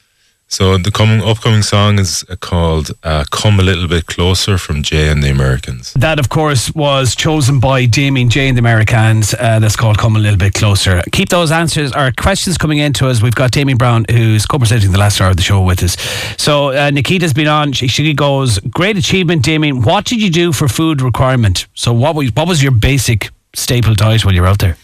So 0.52 0.76
the 0.76 0.90
coming 0.90 1.22
upcoming 1.22 1.62
song 1.62 1.98
is 1.98 2.26
uh, 2.28 2.36
called 2.36 2.90
uh, 3.02 3.24
"Come 3.30 3.58
a 3.58 3.62
Little 3.62 3.88
Bit 3.88 4.04
Closer" 4.04 4.58
from 4.58 4.82
Jay 4.82 5.08
and 5.08 5.22
the 5.22 5.30
Americans. 5.30 5.94
That, 5.94 6.18
of 6.18 6.28
course, 6.28 6.70
was 6.74 7.14
chosen 7.14 7.58
by 7.58 7.86
Damien 7.86 8.28
Jay 8.28 8.48
and 8.48 8.56
the 8.58 8.60
Americans. 8.60 9.32
Uh, 9.32 9.60
that's 9.60 9.76
called 9.76 9.96
"Come 9.96 10.14
a 10.14 10.18
Little 10.18 10.36
Bit 10.36 10.52
Closer." 10.52 11.02
Keep 11.10 11.30
those 11.30 11.50
answers 11.50 11.94
or 11.94 12.12
questions 12.18 12.58
coming 12.58 12.76
in 12.76 12.92
to 12.92 13.08
us. 13.08 13.22
We've 13.22 13.34
got 13.34 13.50
Damien 13.50 13.78
Brown, 13.78 14.04
who's 14.10 14.44
co-presenting 14.44 14.92
the 14.92 14.98
last 14.98 15.22
hour 15.22 15.30
of 15.30 15.38
the 15.38 15.42
show 15.42 15.62
with 15.62 15.82
us. 15.82 15.96
So 16.36 16.68
uh, 16.68 16.90
Nikita's 16.90 17.32
been 17.32 17.48
on. 17.48 17.72
She, 17.72 17.88
she 17.88 18.12
goes, 18.12 18.58
"Great 18.58 18.98
achievement, 18.98 19.44
Damien. 19.44 19.80
What 19.80 20.04
did 20.04 20.20
you 20.20 20.28
do 20.28 20.52
for 20.52 20.68
food 20.68 21.00
requirement? 21.00 21.66
So 21.72 21.94
what 21.94 22.14
was 22.14 22.30
what 22.34 22.46
was 22.46 22.62
your 22.62 22.72
basic 22.72 23.30
staple 23.54 23.94
diet 23.94 24.22
when 24.26 24.34
you 24.34 24.42
were 24.42 24.48
out 24.48 24.58
there?" 24.58 24.76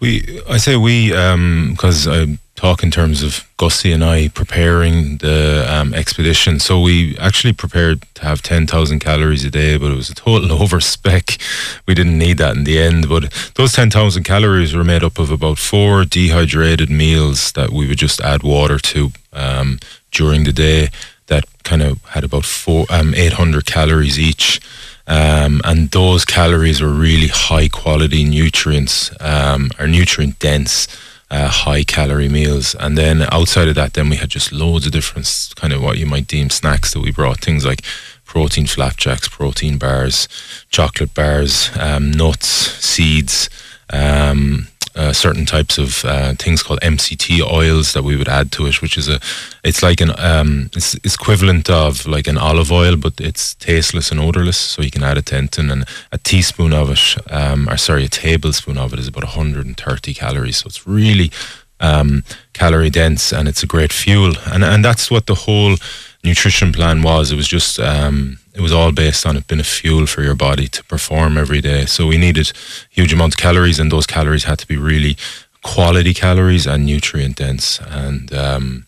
We, 0.00 0.40
I 0.48 0.56
say 0.56 0.76
we, 0.76 1.10
because 1.10 2.06
um, 2.08 2.38
I 2.49 2.49
talk 2.60 2.82
in 2.82 2.90
terms 2.90 3.22
of 3.22 3.48
Gussie 3.56 3.90
and 3.90 4.04
I 4.04 4.28
preparing 4.28 5.16
the 5.18 5.66
um, 5.66 5.94
expedition. 5.94 6.60
So 6.60 6.78
we 6.78 7.16
actually 7.16 7.54
prepared 7.54 8.02
to 8.16 8.22
have 8.22 8.42
10,000 8.42 8.98
calories 8.98 9.44
a 9.46 9.50
day, 9.50 9.78
but 9.78 9.90
it 9.90 9.96
was 9.96 10.10
a 10.10 10.14
total 10.14 10.52
over 10.62 10.78
spec. 10.78 11.38
We 11.86 11.94
didn't 11.94 12.18
need 12.18 12.36
that 12.36 12.56
in 12.56 12.64
the 12.64 12.78
end. 12.78 13.08
But 13.08 13.32
those 13.54 13.72
10,000 13.72 14.24
calories 14.24 14.74
were 14.74 14.84
made 14.84 15.02
up 15.02 15.18
of 15.18 15.30
about 15.30 15.58
four 15.58 16.04
dehydrated 16.04 16.90
meals 16.90 17.52
that 17.52 17.70
we 17.70 17.88
would 17.88 17.98
just 17.98 18.20
add 18.20 18.42
water 18.42 18.78
to 18.78 19.10
um, 19.32 19.78
during 20.10 20.44
the 20.44 20.52
day 20.52 20.90
that 21.28 21.44
kind 21.62 21.82
of 21.82 22.02
had 22.04 22.24
about 22.24 22.44
four, 22.44 22.84
um, 22.90 23.14
800 23.14 23.64
calories 23.64 24.18
each. 24.18 24.60
Um, 25.06 25.62
and 25.64 25.90
those 25.90 26.26
calories 26.26 26.82
were 26.82 26.92
really 27.08 27.28
high 27.28 27.68
quality 27.68 28.22
nutrients, 28.22 29.10
um, 29.18 29.70
or 29.78 29.86
nutrient 29.86 30.38
dense, 30.38 30.86
uh, 31.30 31.48
high 31.48 31.84
calorie 31.84 32.28
meals. 32.28 32.74
And 32.74 32.98
then 32.98 33.22
outside 33.30 33.68
of 33.68 33.74
that, 33.76 33.94
then 33.94 34.08
we 34.08 34.16
had 34.16 34.28
just 34.30 34.52
loads 34.52 34.86
of 34.86 34.92
different 34.92 35.52
kind 35.56 35.72
of 35.72 35.82
what 35.82 35.98
you 35.98 36.06
might 36.06 36.26
deem 36.26 36.50
snacks 36.50 36.92
that 36.92 37.00
we 37.00 37.12
brought. 37.12 37.40
Things 37.40 37.64
like 37.64 37.82
protein 38.24 38.66
flapjacks, 38.66 39.28
protein 39.28 39.78
bars, 39.78 40.28
chocolate 40.70 41.14
bars, 41.14 41.70
um, 41.78 42.10
nuts, 42.10 42.48
seeds, 42.48 43.48
um, 43.92 44.68
uh, 44.96 45.12
certain 45.12 45.46
types 45.46 45.78
of 45.78 46.04
uh, 46.04 46.34
things 46.34 46.62
called 46.62 46.80
MCT 46.80 47.40
oils 47.40 47.92
that 47.92 48.02
we 48.02 48.16
would 48.16 48.28
add 48.28 48.50
to 48.52 48.66
it, 48.66 48.82
which 48.82 48.98
is 48.98 49.08
a, 49.08 49.20
it's 49.62 49.82
like 49.82 50.00
an, 50.00 50.10
um, 50.18 50.68
it's, 50.74 50.94
it's 50.96 51.14
equivalent 51.14 51.70
of 51.70 52.06
like 52.06 52.26
an 52.26 52.36
olive 52.36 52.72
oil, 52.72 52.96
but 52.96 53.20
it's 53.20 53.54
tasteless 53.54 54.10
and 54.10 54.18
odorless. 54.18 54.58
So 54.58 54.82
you 54.82 54.90
can 54.90 55.04
add 55.04 55.18
it 55.18 55.26
to 55.26 55.36
and 55.36 55.84
a 56.12 56.18
teaspoon 56.18 56.72
of 56.72 56.90
it, 56.90 57.32
um, 57.32 57.68
or 57.68 57.76
sorry, 57.76 58.04
a 58.04 58.08
tablespoon 58.08 58.78
of 58.78 58.92
it 58.92 58.98
is 58.98 59.08
about 59.08 59.24
130 59.24 60.14
calories. 60.14 60.58
So 60.58 60.66
it's 60.66 60.86
really 60.86 61.30
um, 61.78 62.24
calorie 62.52 62.90
dense, 62.90 63.32
and 63.32 63.48
it's 63.48 63.62
a 63.62 63.66
great 63.66 63.92
fuel. 63.92 64.34
And 64.46 64.64
and 64.64 64.84
that's 64.84 65.10
what 65.10 65.26
the 65.26 65.34
whole 65.34 65.76
nutrition 66.24 66.72
plan 66.72 67.02
was. 67.02 67.30
It 67.30 67.36
was 67.36 67.48
just 67.48 67.78
um, 67.78 68.39
it 68.60 68.62
was 68.62 68.72
all 68.72 68.92
based 68.92 69.24
on 69.24 69.38
it 69.38 69.46
being 69.46 69.58
a 69.58 69.64
fuel 69.64 70.06
for 70.06 70.22
your 70.22 70.34
body 70.34 70.68
to 70.68 70.84
perform 70.84 71.38
every 71.38 71.62
day. 71.62 71.86
So 71.86 72.06
we 72.06 72.18
needed 72.18 72.52
huge 72.90 73.10
amounts 73.10 73.34
of 73.34 73.40
calories, 73.40 73.80
and 73.80 73.90
those 73.90 74.06
calories 74.06 74.44
had 74.44 74.58
to 74.58 74.66
be 74.66 74.76
really 74.76 75.16
quality 75.62 76.12
calories 76.12 76.66
and 76.66 76.84
nutrient 76.84 77.36
dense. 77.36 77.80
And 77.80 78.34
um, 78.34 78.86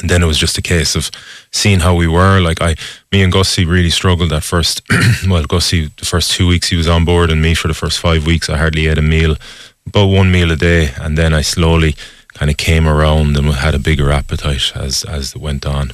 and 0.00 0.10
then 0.10 0.24
it 0.24 0.26
was 0.26 0.38
just 0.38 0.58
a 0.58 0.62
case 0.62 0.96
of 0.96 1.12
seeing 1.52 1.78
how 1.78 1.94
we 1.94 2.08
were. 2.08 2.40
Like 2.40 2.60
I, 2.60 2.74
me 3.12 3.22
and 3.22 3.32
Gussie 3.32 3.64
really 3.64 3.90
struggled 3.90 4.32
at 4.32 4.42
first. 4.42 4.82
well, 5.28 5.44
Gussie, 5.44 5.86
the 5.96 6.04
first 6.04 6.32
two 6.32 6.48
weeks 6.48 6.68
he 6.70 6.76
was 6.76 6.88
on 6.88 7.04
board, 7.04 7.30
and 7.30 7.40
me 7.40 7.54
for 7.54 7.68
the 7.68 7.74
first 7.74 8.00
five 8.00 8.26
weeks, 8.26 8.50
I 8.50 8.56
hardly 8.56 8.88
ate 8.88 8.98
a 8.98 9.02
meal, 9.02 9.36
about 9.86 10.06
one 10.06 10.32
meal 10.32 10.50
a 10.50 10.56
day, 10.56 10.90
and 11.00 11.16
then 11.16 11.32
I 11.32 11.42
slowly 11.42 11.94
kind 12.34 12.50
of 12.50 12.56
came 12.56 12.88
around 12.88 13.36
and 13.36 13.46
had 13.52 13.76
a 13.76 13.78
bigger 13.78 14.10
appetite 14.10 14.72
as 14.74 15.04
as 15.04 15.36
it 15.36 15.40
went 15.40 15.64
on. 15.64 15.92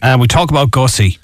And 0.00 0.20
we 0.20 0.28
talk 0.28 0.52
about 0.52 0.70
Gussie. 0.70 1.18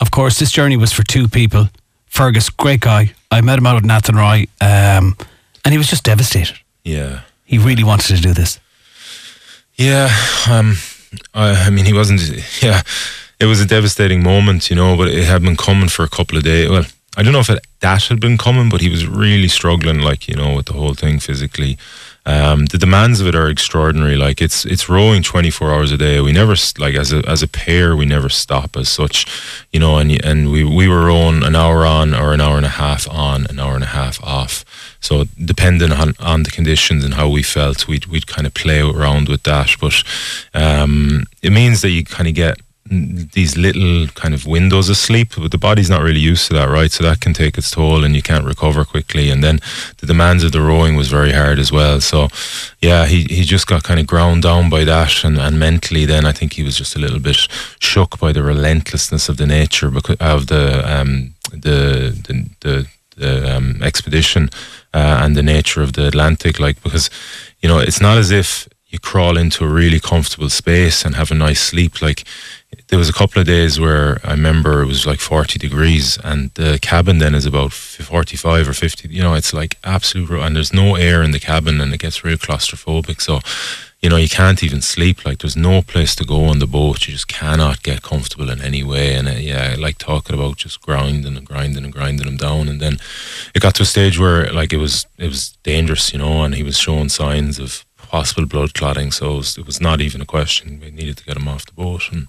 Of 0.00 0.10
course, 0.10 0.38
this 0.38 0.50
journey 0.50 0.76
was 0.76 0.92
for 0.92 1.02
two 1.02 1.28
people. 1.28 1.68
Fergus, 2.06 2.50
great 2.50 2.80
guy. 2.80 3.12
I 3.30 3.40
met 3.40 3.58
him 3.58 3.66
out 3.66 3.76
at 3.76 3.82
Nathanroy, 3.82 4.48
um, 4.60 5.16
and 5.64 5.72
he 5.72 5.78
was 5.78 5.88
just 5.88 6.04
devastated. 6.04 6.58
Yeah, 6.84 7.20
he 7.44 7.58
really 7.58 7.84
wanted 7.84 8.16
to 8.16 8.22
do 8.22 8.32
this. 8.32 8.60
Yeah, 9.74 10.08
um, 10.48 10.76
I, 11.34 11.66
I 11.66 11.70
mean, 11.70 11.84
he 11.84 11.92
wasn't. 11.92 12.20
Yeah, 12.62 12.82
it 13.38 13.46
was 13.46 13.60
a 13.60 13.66
devastating 13.66 14.22
moment, 14.22 14.70
you 14.70 14.76
know, 14.76 14.96
but 14.96 15.08
it 15.08 15.24
had 15.24 15.42
been 15.42 15.56
coming 15.56 15.88
for 15.88 16.04
a 16.04 16.08
couple 16.08 16.38
of 16.38 16.44
days. 16.44 16.70
Well, 16.70 16.84
I 17.16 17.22
don't 17.22 17.32
know 17.32 17.40
if 17.40 17.50
it, 17.50 17.66
that 17.80 18.04
had 18.04 18.20
been 18.20 18.38
coming, 18.38 18.68
but 18.68 18.80
he 18.80 18.88
was 18.88 19.06
really 19.06 19.48
struggling, 19.48 20.00
like 20.00 20.28
you 20.28 20.34
know, 20.34 20.54
with 20.54 20.66
the 20.66 20.74
whole 20.74 20.94
thing 20.94 21.18
physically. 21.18 21.78
Um, 22.26 22.66
the 22.66 22.78
demands 22.78 23.20
of 23.20 23.28
it 23.28 23.36
are 23.36 23.48
extraordinary. 23.48 24.16
Like 24.16 24.42
it's 24.42 24.64
it's 24.66 24.88
rowing 24.88 25.22
twenty 25.22 25.50
four 25.50 25.72
hours 25.72 25.92
a 25.92 25.96
day. 25.96 26.20
We 26.20 26.32
never 26.32 26.56
like 26.78 26.96
as 26.96 27.12
a 27.12 27.18
as 27.26 27.42
a 27.42 27.48
pair 27.48 27.96
we 27.96 28.04
never 28.04 28.28
stop 28.28 28.76
as 28.76 28.88
such, 28.88 29.26
you 29.72 29.78
know. 29.78 29.98
And 29.98 30.24
and 30.24 30.50
we 30.50 30.64
we 30.64 30.88
were 30.88 31.06
rowing 31.06 31.44
an 31.44 31.54
hour 31.54 31.86
on 31.86 32.14
or 32.14 32.34
an 32.34 32.40
hour 32.40 32.56
and 32.56 32.66
a 32.66 32.70
half 32.70 33.08
on, 33.08 33.46
an 33.46 33.60
hour 33.60 33.76
and 33.76 33.84
a 33.84 33.94
half 33.98 34.22
off. 34.24 34.64
So 35.00 35.24
depending 35.44 35.92
on 35.92 36.14
on 36.18 36.42
the 36.42 36.50
conditions 36.50 37.04
and 37.04 37.14
how 37.14 37.28
we 37.28 37.44
felt, 37.44 37.86
we'd 37.86 38.06
we'd 38.06 38.26
kind 38.26 38.46
of 38.46 38.54
play 38.54 38.80
around 38.80 39.28
with 39.28 39.44
that. 39.44 39.76
But 39.80 40.02
um, 40.52 41.24
it 41.42 41.52
means 41.52 41.80
that 41.82 41.90
you 41.90 42.02
kind 42.04 42.28
of 42.28 42.34
get 42.34 42.58
these 42.88 43.56
little 43.56 44.06
kind 44.08 44.34
of 44.34 44.46
windows 44.46 44.88
of 44.88 44.96
sleep, 44.96 45.30
but 45.36 45.50
the 45.50 45.58
body's 45.58 45.90
not 45.90 46.02
really 46.02 46.20
used 46.20 46.46
to 46.46 46.54
that, 46.54 46.68
right? 46.68 46.90
So 46.90 47.02
that 47.04 47.20
can 47.20 47.34
take 47.34 47.58
its 47.58 47.70
toll 47.70 48.04
and 48.04 48.14
you 48.14 48.22
can't 48.22 48.44
recover 48.44 48.84
quickly. 48.84 49.30
And 49.30 49.42
then 49.42 49.60
the 49.98 50.06
demands 50.06 50.44
of 50.44 50.52
the 50.52 50.60
rowing 50.60 50.96
was 50.96 51.08
very 51.08 51.32
hard 51.32 51.58
as 51.58 51.72
well. 51.72 52.00
So 52.00 52.28
yeah, 52.80 53.06
he, 53.06 53.24
he 53.24 53.42
just 53.42 53.66
got 53.66 53.82
kind 53.82 54.00
of 54.00 54.06
ground 54.06 54.42
down 54.42 54.70
by 54.70 54.84
that. 54.84 55.24
And, 55.24 55.38
and 55.38 55.58
mentally, 55.58 56.06
then 56.06 56.24
I 56.24 56.32
think 56.32 56.52
he 56.52 56.62
was 56.62 56.76
just 56.76 56.96
a 56.96 57.00
little 57.00 57.20
bit 57.20 57.36
shook 57.80 58.18
by 58.18 58.32
the 58.32 58.42
relentlessness 58.42 59.28
of 59.28 59.36
the 59.36 59.46
nature 59.46 59.88
of 59.88 60.46
the, 60.46 60.82
um, 60.84 61.34
the, 61.50 62.16
the, 62.26 62.50
the, 62.60 62.86
the 63.16 63.56
um, 63.56 63.82
expedition 63.82 64.50
uh, 64.94 65.20
and 65.22 65.34
the 65.34 65.42
nature 65.42 65.82
of 65.82 65.94
the 65.94 66.06
Atlantic. 66.06 66.60
Like, 66.60 66.82
because, 66.82 67.10
you 67.60 67.68
know, 67.68 67.78
it's 67.78 68.00
not 68.00 68.18
as 68.18 68.30
if 68.30 68.68
you 68.88 69.00
crawl 69.00 69.36
into 69.36 69.64
a 69.64 69.68
really 69.68 69.98
comfortable 69.98 70.48
space 70.48 71.04
and 71.04 71.16
have 71.16 71.32
a 71.32 71.34
nice 71.34 71.60
sleep. 71.60 72.00
Like, 72.00 72.24
there 72.88 72.98
was 72.98 73.08
a 73.08 73.12
couple 73.12 73.40
of 73.40 73.46
days 73.46 73.80
where 73.80 74.20
I 74.22 74.30
remember 74.30 74.80
it 74.80 74.86
was 74.86 75.06
like 75.06 75.18
40 75.18 75.58
degrees 75.58 76.18
and 76.22 76.50
the 76.54 76.78
cabin 76.80 77.18
then 77.18 77.34
is 77.34 77.46
about 77.46 77.72
45 77.72 78.68
or 78.68 78.72
50 78.72 79.08
you 79.08 79.22
know 79.22 79.34
it's 79.34 79.52
like 79.52 79.76
absolute 79.82 80.30
and 80.30 80.54
there's 80.54 80.72
no 80.72 80.94
air 80.94 81.22
in 81.22 81.32
the 81.32 81.40
cabin 81.40 81.80
and 81.80 81.92
it 81.92 82.00
gets 82.00 82.24
real 82.24 82.36
claustrophobic. 82.36 83.20
So 83.20 83.40
you 84.02 84.10
know 84.10 84.16
you 84.16 84.28
can't 84.28 84.62
even 84.62 84.82
sleep. 84.82 85.24
Like 85.24 85.38
there's 85.38 85.56
no 85.56 85.82
place 85.82 86.14
to 86.16 86.24
go 86.24 86.44
on 86.44 86.60
the 86.60 86.66
boat. 86.66 87.06
You 87.06 87.14
just 87.14 87.28
cannot 87.28 87.82
get 87.82 88.02
comfortable 88.02 88.50
in 88.50 88.62
any 88.62 88.84
way. 88.84 89.14
And 89.14 89.26
uh, 89.26 89.32
yeah 89.32 89.72
I 89.72 89.74
like 89.74 89.98
talking 89.98 90.36
about 90.36 90.58
just 90.58 90.80
grinding 90.80 91.36
and 91.36 91.46
grinding 91.46 91.84
and 91.84 91.92
grinding 91.92 92.28
him 92.28 92.36
down. 92.36 92.68
And 92.68 92.80
then 92.80 92.98
it 93.54 93.62
got 93.62 93.74
to 93.76 93.82
a 93.82 93.86
stage 93.86 94.18
where 94.18 94.52
like 94.52 94.72
it 94.72 94.78
was 94.78 95.06
it 95.18 95.28
was 95.28 95.56
dangerous 95.64 96.12
you 96.12 96.18
know 96.18 96.44
and 96.44 96.54
he 96.54 96.62
was 96.62 96.78
showing 96.78 97.08
signs 97.08 97.58
of 97.58 97.84
possible 98.06 98.46
blood 98.46 98.74
clotting. 98.74 99.10
So 99.10 99.34
it 99.34 99.36
was, 99.36 99.58
it 99.58 99.66
was 99.66 99.80
not 99.80 100.00
even 100.00 100.20
a 100.20 100.26
question. 100.26 100.80
We 100.80 100.90
needed 100.90 101.16
to 101.18 101.24
get 101.24 101.36
him 101.36 101.48
off 101.48 101.66
the 101.66 101.72
boat. 101.72 102.10
And 102.12 102.28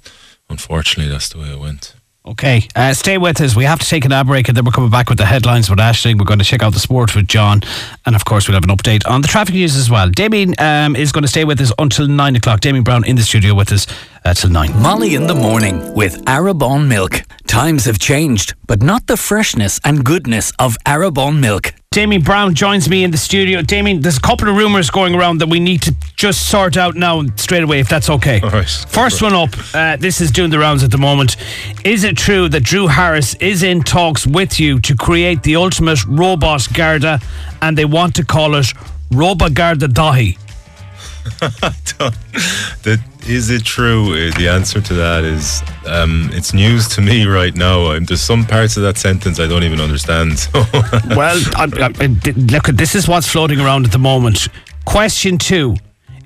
unfortunately, 0.49 1.11
that's 1.11 1.29
the 1.29 1.39
way 1.39 1.51
it 1.51 1.59
went. 1.59 1.93
Okay, 2.27 2.67
uh, 2.75 2.93
stay 2.93 3.17
with 3.17 3.39
us. 3.39 3.55
We 3.55 3.63
have 3.63 3.79
to 3.79 3.85
take 3.85 4.03
an 4.03 4.11
ad 4.11 4.27
break 4.27 4.49
and 4.49 4.57
then 4.57 4.65
we're 4.65 4.71
coming 4.71 4.89
back 4.89 5.07
with 5.07 5.17
the 5.17 5.25
headlines 5.25 5.69
with 5.69 5.79
Ashley. 5.79 6.13
We're 6.13 6.25
going 6.25 6.39
to 6.39 6.45
check 6.45 6.61
out 6.61 6.73
the 6.73 6.79
sport 6.79 7.15
with 7.15 7.25
John. 7.29 7.61
And 8.05 8.17
of 8.17 8.25
course, 8.25 8.49
we'll 8.49 8.55
have 8.55 8.65
an 8.65 8.75
update 8.75 9.09
on 9.09 9.21
the 9.21 9.29
traffic 9.29 9.55
news 9.55 9.77
as 9.77 9.89
well. 9.89 10.09
Damien 10.09 10.53
um, 10.59 10.97
is 10.97 11.13
going 11.13 11.21
to 11.21 11.29
stay 11.29 11.45
with 11.45 11.61
us 11.61 11.71
until 11.79 12.05
nine 12.09 12.35
o'clock. 12.35 12.59
Damien 12.59 12.83
Brown 12.83 13.05
in 13.05 13.15
the 13.15 13.21
studio 13.21 13.55
with 13.55 13.71
us 13.71 13.87
uh, 14.27 14.33
till 14.33 14.49
nine. 14.49 14.71
Molly 14.81 15.15
in 15.15 15.25
the 15.27 15.35
morning 15.35 15.93
with 15.93 16.23
Arrabawn 16.25 16.87
milk. 16.87 17.21
Times 17.47 17.85
have 17.85 17.97
changed, 17.97 18.55
but 18.67 18.81
not 18.83 19.07
the 19.07 19.15
freshness 19.15 19.79
and 19.85 20.03
goodness 20.03 20.51
of 20.59 20.75
Arrabawn 20.85 21.39
milk. 21.39 21.73
Damien 21.91 22.21
Brown 22.21 22.53
joins 22.53 22.89
me 22.89 23.03
in 23.03 23.11
the 23.11 23.17
studio. 23.17 23.61
Damien, 23.61 24.01
there's 24.01 24.17
a 24.17 24.21
couple 24.21 24.49
of 24.49 24.55
rumours 24.55 24.89
going 24.89 25.15
around 25.15 25.37
that 25.39 25.49
we 25.49 25.59
need 25.59 25.81
to 25.83 25.95
just 26.17 26.49
sort 26.49 26.75
out 26.75 26.95
now 26.95 27.23
straight 27.37 27.63
away, 27.63 27.79
if 27.79 27.87
that's 27.87 28.09
okay. 28.09 28.41
All 28.41 28.49
right. 28.49 28.69
First 28.89 29.21
one 29.21 29.33
up, 29.33 29.49
uh, 29.73 29.95
this 29.95 30.19
is 30.19 30.29
doing 30.29 30.51
the 30.51 30.59
rounds 30.59 30.83
at 30.83 30.91
the 30.91 30.97
moment. 30.97 31.37
Is 31.85 32.03
it 32.03 32.17
true 32.17 32.49
that 32.49 32.63
Drew 32.63 32.87
Harris 32.87 33.33
is 33.35 33.63
in 33.63 33.81
talks 33.81 34.27
with 34.27 34.59
you 34.59 34.79
to 34.81 34.95
create 34.95 35.41
the 35.43 35.55
ultimate 35.55 36.05
robot 36.05 36.67
Garda 36.73 37.19
and 37.61 37.77
they 37.77 37.85
want 37.85 38.13
to 38.15 38.25
call 38.25 38.55
it 38.55 38.67
Roba 39.11 39.49
Garda 39.49 39.87
Dahi? 39.87 40.37
that 42.83 42.99
is 43.27 43.49
it 43.49 43.65
true? 43.65 44.13
Uh, 44.13 44.37
the 44.37 44.47
answer 44.49 44.79
to 44.79 44.93
that 44.93 45.23
is 45.23 45.61
um, 45.85 46.29
it's 46.31 46.53
news 46.53 46.87
to 46.89 47.01
me 47.01 47.25
right 47.25 47.55
now. 47.55 47.91
Um, 47.91 48.05
there's 48.05 48.21
some 48.21 48.45
parts 48.45 48.77
of 48.77 48.83
that 48.83 48.97
sentence 48.97 49.39
I 49.39 49.47
don't 49.47 49.63
even 49.63 49.81
understand. 49.81 50.27
So. 50.47 50.63
well, 51.15 51.39
I, 51.55 51.91
I, 51.99 52.07
look, 52.35 52.67
this 52.67 52.95
is 52.95 53.07
what's 53.07 53.27
floating 53.27 53.59
around 53.59 53.85
at 53.85 53.91
the 53.91 53.99
moment. 53.99 54.47
Question 54.85 55.37
two: 55.37 55.75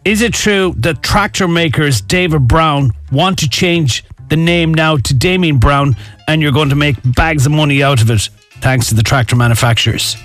Is 0.05 0.21
it 0.21 0.33
true 0.33 0.73
that 0.77 1.01
tractor 1.01 1.47
makers 1.47 2.01
David 2.01 2.47
Brown 2.47 2.91
want 3.11 3.39
to 3.39 3.49
change 3.49 4.03
the 4.29 4.37
name 4.37 4.73
now 4.73 4.97
to 4.97 5.13
Damien 5.13 5.57
Brown, 5.57 5.95
and 6.27 6.41
you're 6.41 6.51
going 6.51 6.69
to 6.69 6.75
make 6.75 6.97
bags 7.15 7.45
of 7.45 7.51
money 7.51 7.83
out 7.83 8.01
of 8.01 8.11
it, 8.11 8.29
thanks 8.61 8.89
to 8.89 8.95
the 8.95 9.03
tractor 9.03 9.35
manufacturers? 9.35 10.15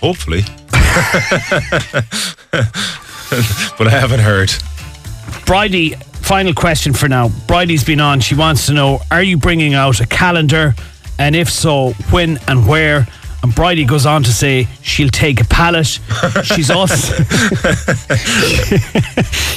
Hopefully. 0.00 0.42
but 3.78 3.86
I 3.86 3.90
haven't 3.90 4.20
heard. 4.20 4.52
Bridie, 5.46 5.94
final 6.22 6.54
question 6.54 6.92
for 6.92 7.08
now. 7.08 7.28
Bridie's 7.46 7.84
been 7.84 8.00
on. 8.00 8.20
She 8.20 8.34
wants 8.34 8.66
to 8.66 8.72
know 8.72 9.00
Are 9.10 9.22
you 9.22 9.36
bringing 9.36 9.74
out 9.74 10.00
a 10.00 10.06
calendar? 10.06 10.74
And 11.18 11.36
if 11.36 11.48
so, 11.50 11.92
when 12.10 12.38
and 12.48 12.66
where? 12.66 13.06
And 13.42 13.54
Bridie 13.54 13.84
goes 13.84 14.06
on 14.06 14.22
to 14.22 14.32
say 14.32 14.66
she'll 14.82 15.10
take 15.10 15.40
a 15.40 15.44
pallet. 15.44 15.86
She's 16.44 16.70
also 16.70 16.94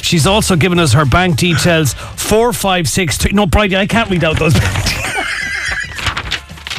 she's 0.02 0.28
also 0.28 0.58
given 0.58 0.78
us 0.78 0.92
her 0.92 1.06
bank 1.06 1.38
details. 1.38 1.94
Four 1.94 2.52
five 2.52 2.90
six 2.90 3.18
two. 3.18 3.30
No, 3.32 3.46
Bridie, 3.46 3.78
I 3.78 3.88
can't 3.88 4.10
read 4.10 4.26
out 4.26 4.38
those. 4.38 4.54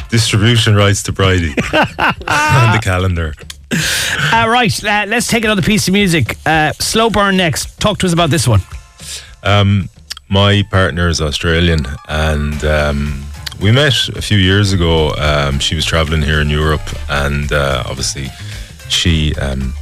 Distribution 0.09 0.75
rights 0.75 1.01
to 1.03 1.11
Bridie 1.11 1.53
and 1.73 2.75
the 2.75 2.79
calendar. 2.81 3.33
Uh, 4.31 4.47
right, 4.47 4.83
uh, 4.83 5.05
let's 5.07 5.27
take 5.27 5.43
another 5.43 5.61
piece 5.61 5.87
of 5.87 5.93
music. 5.93 6.35
Uh, 6.45 6.71
Slow 6.73 7.09
burn 7.09 7.37
next. 7.37 7.79
Talk 7.79 7.97
to 7.99 8.05
us 8.05 8.13
about 8.13 8.29
this 8.29 8.47
one. 8.47 8.61
Um, 9.43 9.89
my 10.29 10.63
partner 10.69 11.07
is 11.07 11.19
Australian, 11.21 11.87
and 12.07 12.63
um, 12.63 13.23
we 13.59 13.71
met 13.71 14.09
a 14.09 14.21
few 14.21 14.37
years 14.37 14.71
ago. 14.73 15.13
Um, 15.15 15.57
she 15.59 15.73
was 15.75 15.85
traveling 15.85 16.21
here 16.21 16.41
in 16.41 16.49
Europe, 16.49 16.87
and 17.09 17.51
uh, 17.51 17.83
obviously, 17.87 18.27
she 18.89 19.33
um, 19.35 19.73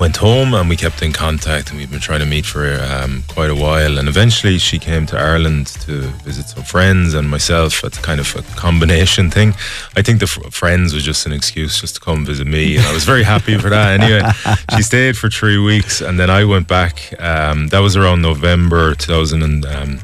went 0.00 0.16
home 0.16 0.54
and 0.54 0.68
we 0.68 0.76
kept 0.76 1.02
in 1.02 1.12
contact 1.12 1.70
and 1.70 1.78
we've 1.78 1.90
been 1.90 2.00
trying 2.00 2.20
to 2.20 2.26
meet 2.26 2.46
for 2.46 2.80
um, 2.90 3.24
quite 3.28 3.50
a 3.50 3.54
while. 3.54 3.98
And 3.98 4.08
eventually 4.08 4.58
she 4.58 4.78
came 4.78 5.06
to 5.06 5.18
Ireland 5.18 5.66
to 5.82 6.02
visit 6.24 6.46
some 6.46 6.62
friends 6.62 7.14
and 7.14 7.28
myself. 7.28 7.82
It's 7.84 7.98
kind 7.98 8.20
of 8.20 8.34
a 8.36 8.42
combination 8.56 9.30
thing. 9.30 9.54
I 9.96 10.02
think 10.02 10.20
the 10.20 10.26
f- 10.26 10.52
friends 10.52 10.94
was 10.94 11.02
just 11.02 11.26
an 11.26 11.32
excuse 11.32 11.80
just 11.80 11.96
to 11.96 12.00
come 12.00 12.24
visit 12.24 12.46
me 12.46 12.76
and 12.76 12.86
I 12.86 12.92
was 12.92 13.04
very 13.04 13.24
happy 13.24 13.58
for 13.58 13.70
that. 13.70 14.00
Anyway 14.00 14.22
she 14.76 14.82
stayed 14.82 15.16
for 15.16 15.28
three 15.28 15.58
weeks 15.58 16.00
and 16.00 16.18
then 16.18 16.30
I 16.30 16.44
went 16.44 16.68
back 16.68 17.12
um, 17.20 17.68
that 17.68 17.80
was 17.80 17.96
around 17.96 18.22
November 18.22 18.94
2019 18.94 19.98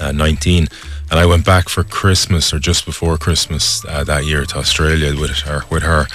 uh, 0.00 0.66
and 1.10 1.18
I 1.18 1.26
went 1.26 1.44
back 1.44 1.68
for 1.68 1.82
Christmas 1.84 2.52
or 2.52 2.58
just 2.58 2.84
before 2.84 3.16
Christmas 3.18 3.84
uh, 3.86 4.04
that 4.04 4.26
year 4.26 4.44
to 4.44 4.58
Australia 4.58 5.18
with 5.18 5.30
her 5.40 5.62
with 5.70 5.82
her. 5.82 6.06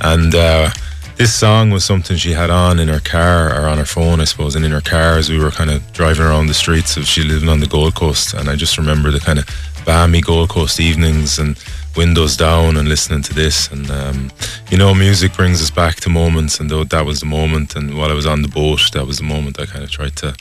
And 0.00 0.34
uh, 0.34 0.70
this 1.18 1.34
song 1.34 1.70
was 1.70 1.84
something 1.84 2.16
she 2.16 2.30
had 2.30 2.48
on 2.48 2.78
in 2.78 2.86
her 2.86 3.00
car 3.00 3.48
or 3.48 3.66
on 3.66 3.76
her 3.76 3.84
phone, 3.84 4.20
I 4.20 4.24
suppose, 4.24 4.54
and 4.54 4.64
in 4.64 4.70
her 4.70 4.80
car 4.80 5.18
as 5.18 5.28
we 5.28 5.38
were 5.38 5.50
kind 5.50 5.68
of 5.68 5.82
driving 5.92 6.24
around 6.24 6.46
the 6.46 6.54
streets 6.54 6.96
of 6.96 7.06
she 7.06 7.24
lived 7.24 7.48
on 7.48 7.58
the 7.58 7.66
Gold 7.66 7.96
Coast. 7.96 8.34
And 8.34 8.48
I 8.48 8.54
just 8.54 8.78
remember 8.78 9.10
the 9.10 9.18
kind 9.18 9.40
of 9.40 9.46
balmy 9.84 10.20
Gold 10.20 10.48
Coast 10.48 10.78
evenings 10.78 11.40
and 11.40 11.58
windows 11.96 12.36
down 12.36 12.76
and 12.76 12.88
listening 12.88 13.22
to 13.22 13.34
this. 13.34 13.68
And, 13.72 13.90
um, 13.90 14.30
you 14.70 14.78
know, 14.78 14.94
music 14.94 15.34
brings 15.34 15.60
us 15.60 15.72
back 15.72 15.96
to 15.96 16.08
moments. 16.08 16.60
And 16.60 16.70
that 16.70 17.04
was 17.04 17.18
the 17.18 17.26
moment. 17.26 17.74
And 17.74 17.98
while 17.98 18.12
I 18.12 18.14
was 18.14 18.26
on 18.26 18.42
the 18.42 18.48
boat, 18.48 18.80
that 18.92 19.04
was 19.04 19.18
the 19.18 19.24
moment 19.24 19.58
I 19.58 19.66
kind 19.66 19.82
of 19.82 19.90
tried 19.90 20.14
to 20.18 20.36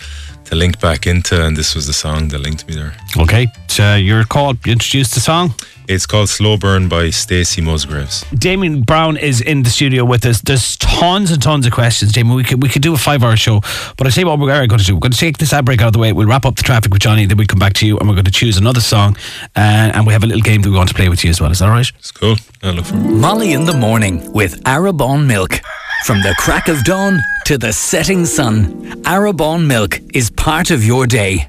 to 0.48 0.56
link 0.56 0.80
back 0.80 1.08
into, 1.08 1.44
and 1.46 1.56
this 1.56 1.76
was 1.76 1.88
the 1.88 1.94
song 1.94 2.30
that 2.30 2.40
linked 2.40 2.68
me 2.68 2.76
there. 2.76 2.94
Okay, 3.18 3.48
so 3.68 3.96
your 3.96 4.24
call. 4.24 4.52
Introduce 4.66 5.12
the 5.12 5.20
song. 5.20 5.54
It's 5.88 6.06
called 6.06 6.28
Slow 6.28 6.58
Burn 6.58 6.90
by 6.90 7.06
Kacey 7.08 7.64
Musgraves. 7.64 8.26
Damien 8.38 8.82
Brown 8.82 9.16
is 9.16 9.40
in 9.40 9.64
the 9.64 9.70
studio 9.70 10.04
with 10.04 10.26
us. 10.26 10.42
There's 10.42 10.76
tons 10.76 11.32
and 11.32 11.42
tons 11.42 11.66
of 11.66 11.72
questions, 11.72 12.12
Damien. 12.12 12.36
We 12.36 12.44
could 12.44 12.62
we 12.62 12.68
could 12.68 12.82
do 12.82 12.94
a 12.94 12.98
five 12.98 13.24
hour 13.24 13.38
show, 13.38 13.62
but 13.96 14.06
I 14.06 14.10
say 14.10 14.26
what 14.26 14.38
we're 14.38 14.68
going 14.68 14.80
to 14.80 14.86
do. 14.86 14.96
We're 14.96 15.00
going 15.00 15.14
to 15.14 15.18
take 15.18 15.38
this 15.38 15.54
ad 15.54 15.64
break 15.64 15.82
out 15.82 15.88
of 15.88 15.94
the 15.94 16.00
way. 16.00 16.12
We'll 16.12 16.28
wrap 16.28 16.46
up 16.46 16.58
the 16.58 16.64
traffic 16.64 16.92
with 16.92 17.02
Johnny, 17.02 17.26
then 17.26 17.38
we 17.38 17.46
come 17.46 17.60
back 17.60 17.74
to 17.76 17.88
you, 17.88 17.98
and 18.00 18.10
we're 18.10 18.16
going 18.16 18.26
to 18.26 18.32
choose 18.32 18.58
another 18.58 18.82
song, 18.82 19.16
uh, 19.56 19.92
and 19.94 20.06
we 20.06 20.12
have 20.12 20.24
a 20.24 20.28
little 20.28 20.42
game 20.42 20.62
that 20.62 20.70
we 20.70 20.76
want 20.76 20.90
to 20.90 20.96
play 20.96 21.08
with 21.08 21.24
you 21.24 21.30
as 21.30 21.40
well. 21.40 21.52
Is 21.52 21.60
that 21.60 21.66
all 21.70 21.72
right? 21.72 21.90
It's 22.00 22.12
cool. 22.12 22.36
I 22.64 22.72
look 22.72 22.86
for 22.86 22.96
it. 22.96 23.00
Molly 23.00 23.54
in 23.54 23.66
the 23.66 23.74
morning 23.74 24.32
with 24.34 24.62
Arrabawn 24.66 25.26
milk. 25.26 25.62
From 26.06 26.22
the 26.22 26.34
crack 26.38 26.68
of 26.70 26.84
dawn 26.84 27.22
to 27.46 27.58
the 27.58 27.74
setting 27.74 28.26
sun, 28.26 28.84
Arrabawn 29.04 29.66
milk 29.66 30.00
is 30.14 30.30
part 30.30 30.72
of 30.72 30.84
your 30.84 31.06
day. 31.06 31.48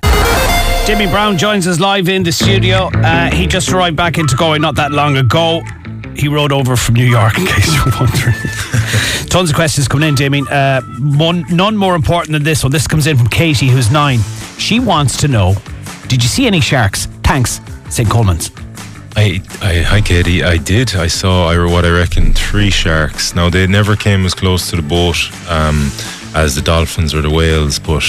Jimmy 0.87 1.07
Brown 1.07 1.39
joins 1.39 1.67
us 1.67 1.79
live 1.79 2.09
in 2.09 2.23
the 2.23 2.33
studio. 2.33 2.91
Uh, 2.95 3.31
he 3.31 3.47
just 3.47 3.71
arrived 3.71 3.97
back 3.97 4.19
into 4.19 4.35
Galway 4.37 4.59
not 4.59 4.75
that 4.77 4.91
long 4.91 5.17
ago. 5.17 5.61
He 6.17 6.27
rode 6.27 6.51
over 6.51 6.77
from 6.77 6.95
New 6.97 7.05
York, 7.05 7.39
in 7.39 7.47
case 7.47 7.73
you're 7.75 7.93
wondering. 8.01 8.35
Tons 9.29 9.51
of 9.51 9.55
questions 9.55 9.87
coming 9.87 10.09
in, 10.09 10.15
Damien. 10.17 10.49
Uh, 10.49 10.81
one, 11.17 11.45
none 11.51 11.77
more 11.77 11.95
important 11.95 12.33
than 12.33 12.43
this 12.43 12.65
one. 12.65 12.73
This 12.73 12.89
comes 12.89 13.07
in 13.07 13.17
from 13.17 13.29
Katie, 13.29 13.69
who's 13.69 13.91
nine. 13.93 14.19
She 14.59 14.81
wants 14.81 15.17
to 15.19 15.29
know 15.29 15.55
Did 16.09 16.23
you 16.23 16.29
see 16.29 16.47
any 16.47 16.61
sharks? 16.61 17.07
Thanks, 17.23 17.61
St. 17.91 18.09
Coleman's. 18.11 18.51
I, 19.19 19.43
I, 19.61 19.81
hi 19.81 20.01
Katie. 20.01 20.45
I 20.45 20.59
did. 20.59 20.95
I 20.95 21.09
saw 21.09 21.49
I, 21.49 21.59
what 21.67 21.85
I 21.85 21.91
reckon 21.91 22.33
three 22.33 22.71
sharks. 22.71 23.35
Now 23.35 23.51
they 23.51 23.67
never 23.67 23.97
came 23.97 24.25
as 24.25 24.33
close 24.33 24.71
to 24.71 24.77
the 24.77 24.83
boat 24.97 25.17
um, 25.51 25.91
as 26.37 26.55
the 26.55 26.63
dolphins 26.63 27.15
or 27.15 27.21
the 27.21 27.29
whales, 27.29 27.81
but 27.81 28.07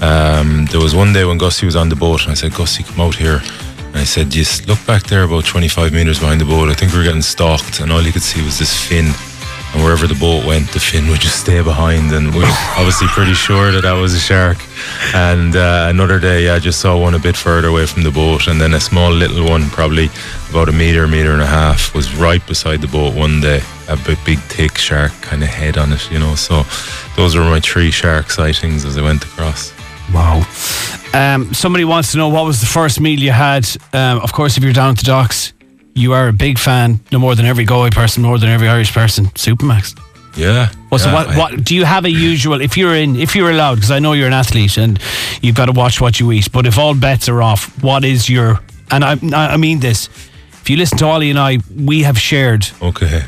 um, 0.00 0.64
there 0.70 0.80
was 0.80 0.94
one 0.94 1.12
day 1.12 1.26
when 1.26 1.36
Gussie 1.36 1.66
was 1.66 1.76
on 1.76 1.90
the 1.90 1.94
boat, 1.94 2.22
and 2.22 2.30
I 2.30 2.34
said, 2.34 2.54
Gussie, 2.54 2.84
come 2.84 3.00
out 3.02 3.16
here. 3.16 3.42
And 3.88 3.96
I 3.96 4.04
said, 4.04 4.30
just 4.30 4.66
look 4.66 4.78
back 4.86 5.02
there, 5.02 5.24
about 5.24 5.44
25 5.44 5.92
meters 5.92 6.20
behind 6.20 6.40
the 6.40 6.46
boat. 6.46 6.70
I 6.70 6.74
think 6.74 6.90
we 6.92 7.00
were 7.00 7.04
getting 7.04 7.20
stalked, 7.20 7.80
and 7.80 7.92
all 7.92 8.00
you 8.00 8.12
could 8.12 8.22
see 8.22 8.42
was 8.42 8.58
this 8.58 8.72
fin. 8.88 9.12
And 9.76 9.84
wherever 9.84 10.06
the 10.06 10.14
boat 10.14 10.46
went, 10.46 10.72
the 10.72 10.80
fin 10.80 11.06
would 11.08 11.20
just 11.20 11.38
stay 11.38 11.62
behind. 11.62 12.10
And 12.10 12.32
we 12.32 12.40
were 12.40 12.56
obviously 12.78 13.08
pretty 13.08 13.34
sure 13.34 13.72
that 13.72 13.82
that 13.82 13.92
was 13.92 14.14
a 14.14 14.18
shark. 14.18 14.56
And 15.14 15.54
uh, 15.54 15.88
another 15.90 16.18
day, 16.18 16.48
I 16.48 16.58
just 16.58 16.80
saw 16.80 16.98
one 16.98 17.12
a 17.12 17.18
bit 17.18 17.36
further 17.36 17.68
away 17.68 17.84
from 17.84 18.02
the 18.02 18.10
boat. 18.10 18.48
And 18.48 18.58
then 18.58 18.72
a 18.72 18.80
small 18.80 19.12
little 19.12 19.44
one, 19.44 19.68
probably 19.68 20.08
about 20.48 20.70
a 20.70 20.72
meter, 20.72 21.06
meter 21.06 21.32
and 21.32 21.42
a 21.42 21.46
half, 21.46 21.94
was 21.94 22.14
right 22.16 22.40
beside 22.46 22.80
the 22.80 22.88
boat 22.88 23.14
one 23.14 23.42
day. 23.42 23.60
A 23.90 23.98
big, 23.98 24.16
big 24.24 24.38
thick 24.38 24.78
shark 24.78 25.12
kind 25.20 25.42
of 25.42 25.50
head 25.50 25.76
on 25.76 25.92
it, 25.92 26.10
you 26.10 26.18
know. 26.18 26.36
So 26.36 26.62
those 27.14 27.36
were 27.36 27.44
my 27.44 27.60
three 27.60 27.90
shark 27.90 28.30
sightings 28.30 28.86
as 28.86 28.96
I 28.96 29.02
went 29.02 29.24
across. 29.24 29.74
Wow. 30.10 30.46
Um, 31.12 31.52
somebody 31.52 31.84
wants 31.84 32.12
to 32.12 32.18
know 32.18 32.30
what 32.30 32.46
was 32.46 32.60
the 32.60 32.66
first 32.66 32.98
meal 32.98 33.20
you 33.20 33.32
had. 33.32 33.68
Um, 33.92 34.20
of 34.20 34.32
course, 34.32 34.56
if 34.56 34.64
you're 34.64 34.72
down 34.72 34.92
at 34.92 34.96
the 34.96 35.04
docks, 35.04 35.52
you 35.96 36.12
are 36.12 36.28
a 36.28 36.32
big 36.32 36.58
fan, 36.58 37.00
no 37.10 37.18
more 37.18 37.34
than 37.34 37.46
every 37.46 37.64
Galway 37.64 37.90
person, 37.90 38.22
more 38.22 38.38
than 38.38 38.50
every 38.50 38.68
Irish 38.68 38.92
person. 38.92 39.26
Supermac's. 39.34 39.94
Yeah. 40.36 40.68
Well, 40.90 40.98
so 40.98 41.08
yeah, 41.08 41.14
what, 41.14 41.28
I- 41.28 41.38
what 41.38 41.64
do 41.64 41.74
you 41.74 41.84
have 41.86 42.04
a 42.04 42.10
usual 42.10 42.60
if 42.60 42.76
you're 42.76 42.94
in 42.94 43.16
if 43.16 43.34
you're 43.34 43.50
allowed 43.50 43.76
because 43.76 43.90
I 43.90 43.98
know 44.00 44.12
you're 44.12 44.26
an 44.26 44.34
athlete 44.34 44.76
and 44.78 44.98
you've 45.42 45.56
got 45.56 45.66
to 45.66 45.72
watch 45.72 45.98
what 46.00 46.20
you 46.20 46.30
eat 46.32 46.52
but 46.52 46.66
if 46.66 46.78
all 46.78 46.94
bets 46.94 47.28
are 47.28 47.40
off 47.40 47.82
what 47.82 48.04
is 48.04 48.28
your 48.28 48.60
and 48.90 49.02
I 49.02 49.16
I 49.54 49.56
mean 49.56 49.80
this 49.80 50.08
if 50.62 50.68
you 50.70 50.76
listen 50.76 50.98
to 50.98 51.06
Ollie 51.06 51.30
and 51.30 51.38
I 51.38 51.58
we 51.74 52.02
have 52.02 52.18
shared 52.18 52.68
Okay. 52.82 53.22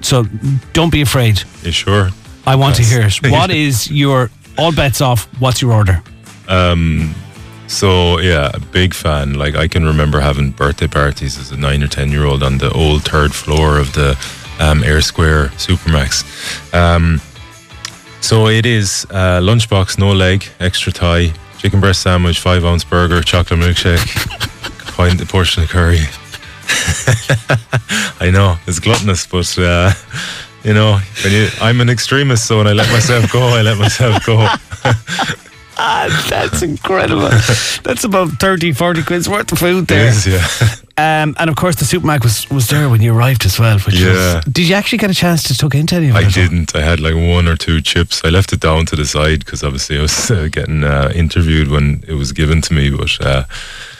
so 0.00 0.24
don't 0.72 0.90
be 0.90 1.02
afraid 1.02 1.42
You 1.62 1.70
sure? 1.72 2.08
I 2.46 2.56
want 2.56 2.78
Yes. 2.78 2.88
to 2.88 2.94
hear 2.94 3.06
it 3.06 3.32
what 3.38 3.50
is 3.50 3.90
your 3.90 4.30
all 4.56 4.72
bets 4.72 5.00
off 5.02 5.28
what's 5.40 5.60
your 5.60 5.72
order 5.74 6.02
um, 6.48 7.14
So 7.66 8.18
yeah, 8.18 8.50
a 8.54 8.60
big 8.60 8.94
fan. 8.94 9.34
Like 9.34 9.54
I 9.54 9.68
can 9.68 9.84
remember 9.84 10.20
having 10.20 10.50
birthday 10.50 10.86
parties 10.86 11.38
as 11.38 11.50
a 11.50 11.56
nine 11.56 11.82
or 11.82 11.88
ten 11.88 12.10
year 12.10 12.24
old 12.24 12.42
on 12.42 12.58
the 12.58 12.70
old 12.72 13.02
third 13.04 13.34
floor 13.34 13.78
of 13.78 13.92
the 13.94 14.16
um, 14.60 14.84
Eyre 14.84 15.00
Square 15.00 15.48
Supermac's. 15.56 16.24
Um, 16.74 17.20
so 18.20 18.48
it 18.48 18.64
is 18.64 19.06
uh, 19.10 19.40
lunchbox, 19.40 19.98
no 19.98 20.12
leg, 20.12 20.46
extra 20.60 20.92
thigh, 20.92 21.32
chicken 21.58 21.80
breast 21.80 22.02
sandwich, 22.02 22.40
five 22.40 22.64
ounce 22.64 22.84
burger, 22.84 23.20
chocolate 23.22 23.60
milkshake, 23.60 24.06
pint 24.96 25.20
a 25.20 25.26
portion 25.26 25.62
of 25.62 25.68
curry. 25.68 26.00
I 28.20 28.30
know 28.30 28.56
it's 28.66 28.78
gluttonous, 28.78 29.26
but 29.26 29.58
uh, 29.58 29.92
you 30.62 30.72
know, 30.72 30.98
you, 31.28 31.48
I'm 31.60 31.80
an 31.80 31.90
extremist, 31.90 32.46
so 32.46 32.58
when 32.58 32.66
I 32.66 32.72
let 32.72 32.90
myself 32.90 33.30
go, 33.30 33.40
I 33.40 33.62
let 33.62 33.78
myself 33.78 34.24
go. 34.24 34.48
ah, 35.76 36.26
that's 36.30 36.62
incredible 36.62 37.28
that's 37.82 38.04
about 38.04 38.28
30 38.40 38.72
40 38.72 39.02
quid's 39.02 39.28
worth 39.28 39.50
of 39.52 39.58
food 39.58 39.86
there 39.86 40.12
yeah. 40.26 40.46
um, 41.22 41.34
and 41.38 41.50
of 41.50 41.56
course 41.56 41.76
the 41.76 41.84
Supermac 41.84 42.22
was, 42.22 42.48
was 42.50 42.68
there 42.68 42.88
when 42.88 43.02
you 43.02 43.14
arrived 43.14 43.44
as 43.44 43.58
well 43.58 43.78
which 43.80 43.96
Yeah. 43.96 44.36
was, 44.36 44.44
did 44.44 44.68
you 44.68 44.74
actually 44.74 44.98
get 44.98 45.10
a 45.10 45.14
chance 45.14 45.42
to 45.44 45.54
tuck 45.56 45.74
into 45.74 45.96
any 45.96 46.10
of 46.10 46.16
it 46.16 46.24
I 46.24 46.30
didn't. 46.30 46.74
I 46.76 46.80
had 46.82 47.00
like 47.00 47.14
one 47.14 47.48
or 47.48 47.56
two 47.56 47.80
chips. 47.80 48.22
I 48.24 48.28
left 48.30 48.52
it 48.52 48.60
down 48.60 48.86
to 48.86 48.96
the 48.96 49.04
side 49.04 49.44
because 49.44 49.62
obviously 49.64 49.98
I 49.98 50.02
was 50.02 50.30
uh, 50.30 50.48
getting 50.50 50.84
uh, 50.84 51.10
interviewed 51.14 51.68
when 51.68 52.02
it 52.06 52.14
was 52.14 52.32
given 52.32 52.60
to 52.62 52.74
me. 52.74 52.90
But 52.90 53.18
uh, 53.20 53.44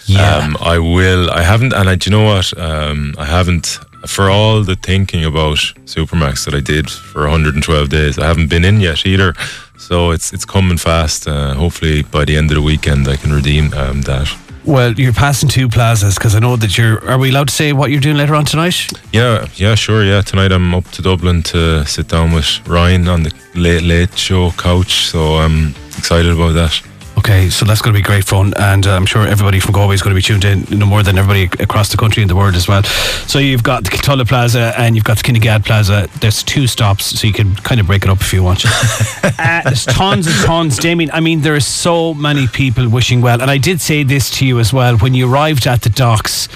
Yeah. 0.06 0.36
um, 0.38 0.56
I 0.60 0.78
will. 0.78 1.30
I 1.30 1.42
haven't. 1.42 1.72
And 1.72 1.88
I, 1.88 1.94
do 1.96 2.10
you 2.10 2.16
know 2.16 2.24
what? 2.24 2.56
Um, 2.58 3.14
I 3.18 3.24
haven't. 3.26 3.78
For 4.06 4.28
all 4.30 4.62
the 4.62 4.76
thinking 4.76 5.24
about 5.24 5.56
Supermac's 5.86 6.44
that 6.44 6.54
I 6.54 6.60
did 6.60 6.90
for 6.90 7.22
112 7.22 7.88
days, 7.88 8.18
I 8.18 8.26
haven't 8.26 8.48
been 8.48 8.64
in 8.64 8.80
yet 8.80 9.06
either. 9.06 9.32
So 9.76 10.12
it's 10.12 10.32
it's 10.32 10.44
coming 10.44 10.78
fast. 10.78 11.28
Uh, 11.28 11.54
hopefully 11.54 12.02
by 12.02 12.24
the 12.24 12.36
end 12.36 12.50
of 12.50 12.56
the 12.56 12.62
weekend 12.62 13.08
I 13.08 13.16
can 13.16 13.32
redeem 13.32 13.72
um, 13.74 14.02
that. 14.02 14.28
Well, 14.66 14.94
you're 14.94 15.12
passing 15.12 15.50
two 15.50 15.68
plazas 15.68 16.14
because 16.14 16.34
I 16.34 16.38
know 16.38 16.56
that 16.56 16.78
you're. 16.78 17.04
Are 17.06 17.18
we 17.18 17.28
allowed 17.28 17.48
to 17.48 17.54
say 17.54 17.74
what 17.74 17.90
you're 17.90 18.00
doing 18.00 18.16
later 18.16 18.34
on 18.34 18.46
tonight? 18.46 18.90
Yeah, 19.12 19.46
yeah, 19.56 19.74
sure. 19.74 20.04
Yeah, 20.04 20.22
tonight 20.22 20.52
I'm 20.52 20.74
up 20.74 20.88
to 20.92 21.02
Dublin 21.02 21.42
to 21.44 21.84
sit 21.84 22.08
down 22.08 22.32
with 22.32 22.66
Ryan 22.66 23.08
on 23.08 23.24
the 23.24 23.32
late 23.54 23.82
late 23.82 24.16
show 24.16 24.52
couch. 24.52 25.06
So 25.06 25.36
I'm 25.36 25.74
excited 25.98 26.32
about 26.32 26.54
that. 26.54 26.80
Okay, 27.24 27.48
so 27.48 27.64
that's 27.64 27.80
going 27.80 27.94
to 27.94 27.98
be 27.98 28.02
great 28.02 28.24
fun, 28.24 28.52
and 28.58 28.86
uh, 28.86 28.90
I'm 28.90 29.06
sure 29.06 29.26
everybody 29.26 29.58
from 29.58 29.72
Galway 29.72 29.94
is 29.94 30.02
going 30.02 30.14
to 30.14 30.18
be 30.18 30.20
tuned 30.20 30.44
in, 30.44 30.78
no 30.78 30.84
more 30.84 31.02
than 31.02 31.16
everybody 31.16 31.44
across 31.62 31.88
the 31.90 31.96
country 31.96 32.22
and 32.22 32.28
the 32.28 32.36
world 32.36 32.54
as 32.54 32.68
well. 32.68 32.82
So 32.82 33.38
you've 33.38 33.62
got 33.62 33.82
the 33.82 33.88
Kiltulla 33.88 34.28
Plaza 34.28 34.74
and 34.76 34.94
you've 34.94 35.06
got 35.06 35.16
the 35.16 35.22
Kinnegad 35.22 35.64
Plaza. 35.64 36.06
There's 36.20 36.42
two 36.42 36.66
stops, 36.66 37.18
so 37.18 37.26
you 37.26 37.32
can 37.32 37.54
kind 37.54 37.80
of 37.80 37.86
break 37.86 38.02
it 38.02 38.10
up 38.10 38.20
if 38.20 38.30
you 38.34 38.42
want. 38.42 38.66
uh, 39.22 39.62
there's 39.64 39.86
tons 39.86 40.26
and 40.26 40.36
tons, 40.44 40.76
Damien. 40.76 41.10
I 41.12 41.20
mean, 41.20 41.40
there 41.40 41.54
are 41.54 41.60
so 41.60 42.12
many 42.12 42.46
people 42.46 42.90
wishing 42.90 43.22
well, 43.22 43.40
and 43.40 43.50
I 43.50 43.56
did 43.56 43.80
say 43.80 44.02
this 44.02 44.30
to 44.32 44.46
you 44.46 44.60
as 44.60 44.74
well 44.74 44.98
when 44.98 45.14
you 45.14 45.32
arrived 45.32 45.66
at 45.66 45.80
the 45.80 45.88
docks. 45.88 46.50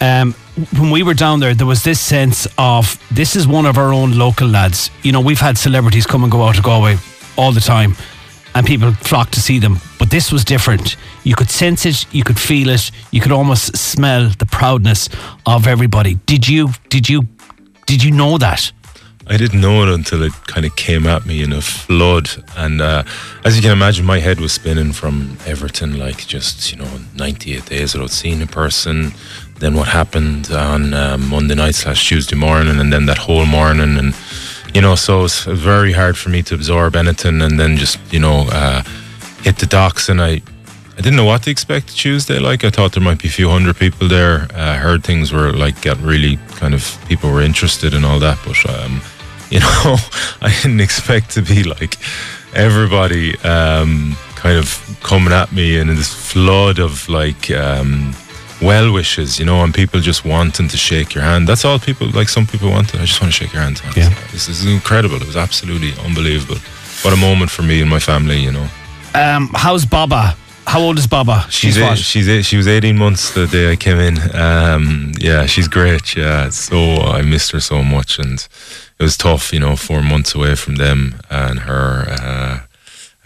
Um, 0.00 0.34
when 0.78 0.92
we 0.92 1.02
were 1.02 1.14
down 1.14 1.40
there, 1.40 1.54
there 1.54 1.66
was 1.66 1.82
this 1.82 1.98
sense 1.98 2.46
of 2.56 3.04
this 3.12 3.34
is 3.34 3.48
one 3.48 3.66
of 3.66 3.78
our 3.78 3.92
own 3.92 4.16
local 4.16 4.46
lads. 4.46 4.92
You 5.02 5.10
know, 5.10 5.20
we've 5.20 5.40
had 5.40 5.58
celebrities 5.58 6.06
come 6.06 6.22
and 6.22 6.30
go 6.30 6.44
out 6.44 6.56
of 6.56 6.62
Galway 6.62 6.98
all 7.36 7.50
the 7.50 7.58
time, 7.58 7.96
and 8.54 8.64
people 8.64 8.92
flock 8.92 9.32
to 9.32 9.40
see 9.40 9.58
them. 9.58 9.80
But 10.04 10.10
this 10.10 10.30
was 10.30 10.44
different. 10.44 10.96
You 11.22 11.34
could 11.34 11.48
sense 11.48 11.86
it, 11.86 12.04
you 12.12 12.24
could 12.24 12.38
feel 12.38 12.68
it, 12.68 12.90
you 13.10 13.22
could 13.22 13.32
almost 13.32 13.74
smell 13.74 14.28
the 14.38 14.44
proudness 14.44 15.08
of 15.46 15.66
everybody. 15.66 16.16
Did 16.26 16.46
you? 16.46 16.72
Did 16.90 17.08
you? 17.08 17.22
Did 17.86 18.04
you 18.04 18.10
know 18.10 18.36
that? 18.36 18.70
I 19.28 19.38
didn't 19.38 19.62
know 19.62 19.82
it 19.82 19.88
until 19.88 20.22
it 20.22 20.34
kind 20.46 20.66
of 20.66 20.76
came 20.76 21.06
at 21.06 21.24
me 21.24 21.42
in 21.42 21.54
a 21.54 21.62
flood. 21.62 22.28
And 22.54 22.82
uh, 22.82 23.04
as 23.46 23.56
you 23.56 23.62
can 23.62 23.70
imagine, 23.70 24.04
my 24.04 24.18
head 24.18 24.40
was 24.40 24.52
spinning 24.52 24.92
from 24.92 25.38
Everton, 25.46 25.98
like 25.98 26.26
just, 26.26 26.70
you 26.70 26.76
know, 26.76 27.00
98 27.14 27.64
days 27.64 27.94
without 27.94 28.10
seeing 28.10 28.42
a 28.42 28.46
person. 28.46 29.14
Then 29.58 29.74
what 29.74 29.88
happened 29.88 30.50
on 30.52 30.92
um, 30.92 31.30
Monday 31.30 31.54
night 31.54 31.76
slash 31.76 32.06
Tuesday 32.06 32.36
morning, 32.36 32.78
and 32.78 32.92
then 32.92 33.06
that 33.06 33.16
whole 33.16 33.46
morning. 33.46 33.96
And, 33.96 34.14
you 34.74 34.82
know, 34.82 34.96
so 34.96 35.24
it's 35.24 35.44
very 35.44 35.92
hard 35.92 36.18
for 36.18 36.28
me 36.28 36.42
to 36.42 36.54
absorb 36.54 36.94
anything 36.94 37.40
and 37.40 37.58
then 37.58 37.78
just, 37.78 37.98
you 38.12 38.20
know, 38.20 38.46
uh, 38.50 38.82
hit 39.44 39.58
the 39.58 39.66
docks. 39.66 40.08
And 40.08 40.20
I, 40.20 40.42
I 40.96 40.96
didn't 40.96 41.16
know 41.16 41.26
what 41.26 41.42
to 41.44 41.50
expect 41.50 41.96
Tuesday. 41.96 42.38
Like 42.38 42.64
I 42.64 42.70
thought 42.70 42.92
there 42.92 43.02
might 43.02 43.20
be 43.20 43.28
a 43.28 43.36
few 43.40 43.48
hundred 43.50 43.76
people 43.76 44.08
there. 44.08 44.48
I 44.54 44.76
heard 44.76 45.04
things 45.04 45.32
were 45.32 45.52
like 45.52 45.80
got 45.82 45.98
really 46.00 46.38
kind 46.56 46.74
of 46.74 46.82
people 47.08 47.30
were 47.30 47.42
interested 47.42 47.94
and 47.94 48.04
all 48.04 48.18
that, 48.20 48.38
but 48.44 48.58
um, 48.68 49.00
you 49.50 49.60
know, 49.60 49.96
I 50.40 50.50
didn't 50.62 50.80
expect 50.80 51.30
to 51.32 51.42
be 51.42 51.62
like 51.62 51.98
everybody 52.54 53.38
um, 53.40 54.16
kind 54.34 54.58
of 54.58 54.98
coming 55.02 55.32
at 55.32 55.52
me 55.52 55.78
in 55.78 55.88
this 55.88 56.12
flood 56.32 56.78
of 56.78 57.08
like 57.08 57.50
um, 57.50 58.14
well 58.62 58.92
wishes, 58.92 59.38
you 59.38 59.44
know, 59.44 59.62
and 59.62 59.74
people 59.74 60.00
just 60.00 60.24
wanting 60.24 60.68
to 60.68 60.76
shake 60.76 61.14
your 61.14 61.24
hand. 61.24 61.46
That's 61.46 61.64
all 61.64 61.78
people 61.78 62.08
like. 62.10 62.28
Some 62.28 62.46
people 62.46 62.70
wanted. 62.70 63.00
I 63.00 63.04
just 63.04 63.20
want 63.20 63.32
to 63.32 63.38
shake 63.38 63.52
your 63.52 63.62
hand. 63.62 63.82
Yeah. 63.96 64.14
This 64.32 64.48
is 64.48 64.64
incredible. 64.64 65.16
It 65.16 65.26
was 65.26 65.36
absolutely 65.36 65.92
unbelievable. 66.04 66.56
What 67.02 67.12
a 67.12 67.16
moment 67.16 67.50
for 67.50 67.62
me 67.62 67.80
and 67.82 67.90
my 67.90 68.00
family, 68.00 68.38
you 68.38 68.52
know. 68.52 68.68
Um, 69.14 69.50
how's 69.54 69.84
Baba? 69.86 70.36
How 70.66 70.80
old 70.80 70.98
is 70.98 71.06
Baba? 71.06 71.42
She's 71.48 71.74
She's 71.74 71.78
eight, 71.78 71.82
what? 71.82 71.98
she's 71.98 72.28
eight, 72.28 72.44
she 72.44 72.56
was 72.56 72.66
18 72.66 72.96
months 72.96 73.32
the 73.32 73.46
day 73.46 73.70
I 73.70 73.76
came 73.76 73.98
in. 73.98 74.18
Um, 74.34 75.12
yeah, 75.20 75.46
she's 75.46 75.68
great. 75.68 76.16
Yeah, 76.16 76.48
so 76.48 76.76
I 76.96 77.22
missed 77.22 77.52
her 77.52 77.60
so 77.60 77.82
much, 77.84 78.18
and 78.18 78.46
it 78.98 79.02
was 79.02 79.16
tough, 79.16 79.52
you 79.52 79.60
know, 79.60 79.76
four 79.76 80.02
months 80.02 80.34
away 80.34 80.54
from 80.56 80.76
them 80.76 81.20
and 81.30 81.60
her. 81.60 82.06
Uh, 82.08 82.60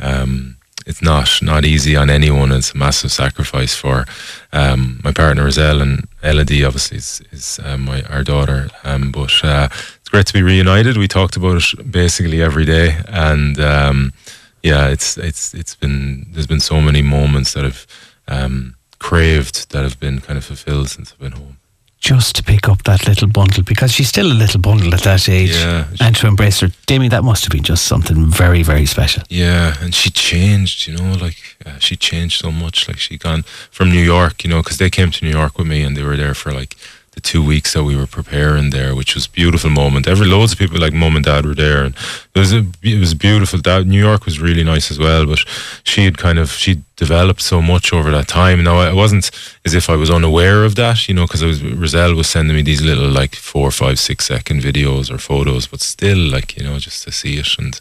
um, 0.01 0.57
it's 0.85 1.03
not 1.03 1.41
not 1.43 1.65
easy 1.65 1.97
on 1.97 2.11
anyone. 2.11 2.51
It's 2.51 2.73
a 2.73 2.77
massive 2.77 3.13
sacrifice 3.13 3.75
for 3.75 4.05
um, 4.53 5.01
my 5.05 5.13
partner 5.13 5.45
Roselle 5.45 5.81
and 5.83 6.09
Elodie. 6.23 6.65
Obviously, 6.65 6.99
is, 6.99 7.23
is 7.31 7.61
um, 7.63 7.83
my 7.85 8.03
our 8.05 8.25
daughter. 8.25 8.69
Um, 8.85 9.13
but 9.13 9.33
uh, 9.45 9.69
it's 9.71 10.09
great 10.09 10.27
to 10.27 10.33
be 10.33 10.43
reunited. 10.43 10.97
We 10.97 11.07
talked 11.09 11.37
about 11.37 11.63
it 11.63 11.91
basically 11.91 12.43
every 12.43 12.65
day, 12.65 12.97
and 13.07 13.61
um, 13.61 14.13
yeah, 14.63 14.89
it's 14.89 15.17
it's 15.19 15.55
it's 15.55 15.75
been 15.77 16.27
there's 16.33 16.47
been 16.47 16.61
so 16.61 16.81
many 16.81 17.03
moments 17.03 17.53
that 17.55 17.65
I've 17.65 17.87
um, 18.27 18.75
craved 18.99 19.71
that 19.73 19.83
have 19.83 19.99
been 20.01 20.21
kind 20.21 20.37
of 20.39 20.45
fulfilled 20.45 20.89
since 20.91 21.13
I've 21.13 21.19
been 21.19 21.33
home. 21.33 21.57
Just 22.01 22.37
to 22.37 22.45
pick 22.45 22.69
up 22.69 22.85
that 22.85 23.09
little 23.09 23.27
bundle 23.29 23.65
because 23.65 23.91
she's 23.93 24.09
still 24.09 24.31
a 24.31 24.33
little 24.33 24.61
bundle 24.61 24.95
at 24.95 25.03
that 25.03 25.29
age, 25.29 25.51
Yeah. 25.57 25.87
and 26.01 26.15
to 26.17 26.29
embrace 26.29 26.61
her, 26.61 26.71
Damien, 26.87 27.11
that 27.11 27.25
must 27.25 27.43
have 27.45 27.51
been 27.51 27.65
just 27.65 27.87
something 27.87 28.31
very, 28.31 28.63
very 28.63 28.87
special. 28.87 29.25
Yeah, 29.29 29.75
and 29.81 29.93
she 29.93 30.11
changed, 30.11 30.87
you 30.87 30.97
know, 30.97 31.15
like 31.15 31.57
uh, 31.67 31.79
she 31.81 31.97
changed 31.97 32.39
so 32.41 32.53
much. 32.53 32.87
Like 32.87 32.99
she 32.99 33.19
gone 33.19 33.43
from 33.73 33.91
New 33.91 34.01
York, 34.05 34.45
you 34.45 34.51
know, 34.51 34.63
because 34.63 34.79
they 34.79 34.91
came 34.91 35.11
to 35.11 35.25
New 35.25 35.33
York 35.33 35.59
with 35.59 35.67
me 35.67 35.83
and 35.83 35.97
they 35.97 36.05
were 36.05 36.17
there 36.17 36.35
for 36.35 36.53
like 36.53 36.77
the 37.19 37.31
two 37.33 37.45
weeks 37.45 37.75
that 37.75 37.83
we 37.83 37.97
were 37.97 38.07
preparing 38.07 38.71
there, 38.71 38.95
which 38.95 39.17
was 39.17 39.27
beautiful 39.27 39.71
moment. 39.71 40.07
Every 40.07 40.29
loads 40.29 40.53
of 40.53 40.59
people 40.59 40.79
like 40.79 40.93
mum 40.93 41.17
and 41.17 41.25
dad 41.25 41.45
were 41.45 41.61
there, 41.65 41.83
and 41.83 41.95
it 42.33 42.39
was 42.39 42.53
a 42.53 42.65
it 42.81 43.01
was 43.01 43.13
beautiful. 43.13 43.59
That 43.61 43.89
New 43.89 43.99
York 43.99 44.25
was 44.25 44.39
really 44.39 44.63
nice 44.63 44.89
as 44.93 45.01
well. 45.01 45.27
But 45.27 45.41
she 45.83 46.05
had 46.05 46.17
kind 46.17 46.39
of 46.39 46.53
she 46.53 46.81
developed 46.95 47.43
so 47.43 47.61
much 47.61 47.93
over 47.93 48.13
that 48.13 48.29
time. 48.29 48.63
Now 48.63 48.83
it 48.83 48.95
wasn't 48.95 49.33
as 49.65 49.75
if 49.75 49.91
I 49.91 49.97
was 49.97 50.11
unaware 50.11 50.65
of 50.65 50.77
that, 50.77 51.09
you 51.09 51.15
know, 51.15 51.27
because 51.27 51.43
I 51.43 51.47
was 51.47 51.61
Roselle 51.61 52.15
was 52.15 52.29
sending 52.29 52.55
me 52.55 52.63
these 52.63 52.83
little 52.83 53.11
like 53.11 53.35
four, 53.35 53.73
five, 53.73 53.99
six 53.99 54.27
second 54.27 54.63
videos 54.63 55.11
or 55.11 55.19
photos, 55.19 55.67
but 55.67 55.81
still 55.81 56.23
like 56.37 56.57
you 56.57 56.63
know 56.63 56.79
just 56.79 57.03
to 57.03 57.11
see 57.11 57.35
it 57.39 57.59
and 57.59 57.81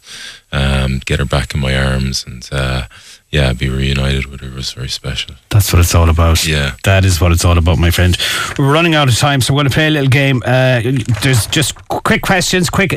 um, 0.50 1.00
get 1.04 1.20
her 1.20 1.30
back 1.36 1.54
in 1.54 1.60
my 1.60 1.76
arms 1.76 2.24
and 2.26 2.48
uh, 2.50 2.82
yeah, 3.30 3.52
be 3.52 3.68
reunited 3.68 4.26
with 4.26 4.40
her 4.40 4.50
was 4.54 4.72
very 4.72 4.88
special. 4.88 5.34
That's 5.50 5.70
what 5.72 5.80
it's 5.80 5.94
all 5.94 6.08
about. 6.08 6.46
Yeah. 6.46 6.76
That 6.84 7.04
is 7.04 7.20
what 7.20 7.30
it's 7.32 7.44
all 7.44 7.58
about, 7.58 7.78
my 7.78 7.90
friend. 7.90 8.16
We're 8.58 8.72
running 8.72 8.94
out 8.94 9.08
of 9.08 9.16
time, 9.18 9.40
so 9.42 9.52
we're 9.52 9.58
going 9.58 9.68
to 9.70 9.74
play 9.74 9.88
a 9.88 9.90
little 9.90 10.08
game. 10.08 10.42
Uh, 10.46 10.80
there's 11.22 11.46
just 11.46 11.74
quick 11.88 12.22
questions, 12.22 12.70
quick. 12.70 12.94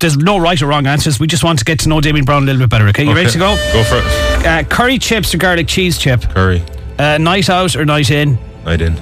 There's 0.00 0.16
no 0.16 0.38
right 0.38 0.60
or 0.60 0.66
wrong 0.66 0.86
answers. 0.86 1.20
We 1.20 1.26
just 1.28 1.44
want 1.44 1.60
to 1.60 1.64
get 1.64 1.78
to 1.80 1.88
know 1.88 2.00
Damien 2.00 2.24
Brown 2.24 2.42
a 2.42 2.46
little 2.46 2.60
bit 2.62 2.70
better, 2.70 2.88
okay? 2.88 3.04
You 3.04 3.14
ready 3.14 3.30
to 3.30 3.38
go? 3.38 3.54
Go 3.72 3.84
for 3.84 3.96
it. 3.98 4.46
Uh, 4.46 4.64
curry 4.64 4.98
chips 4.98 5.32
or 5.34 5.38
garlic 5.38 5.68
cheese 5.68 5.96
chip? 5.98 6.22
Curry, 6.22 6.62
Uh, 6.98 7.18
night 7.18 7.48
out 7.48 7.76
or 7.76 7.84
night 7.84 8.10
in? 8.10 8.36
night 8.64 8.80
in, 8.82 8.96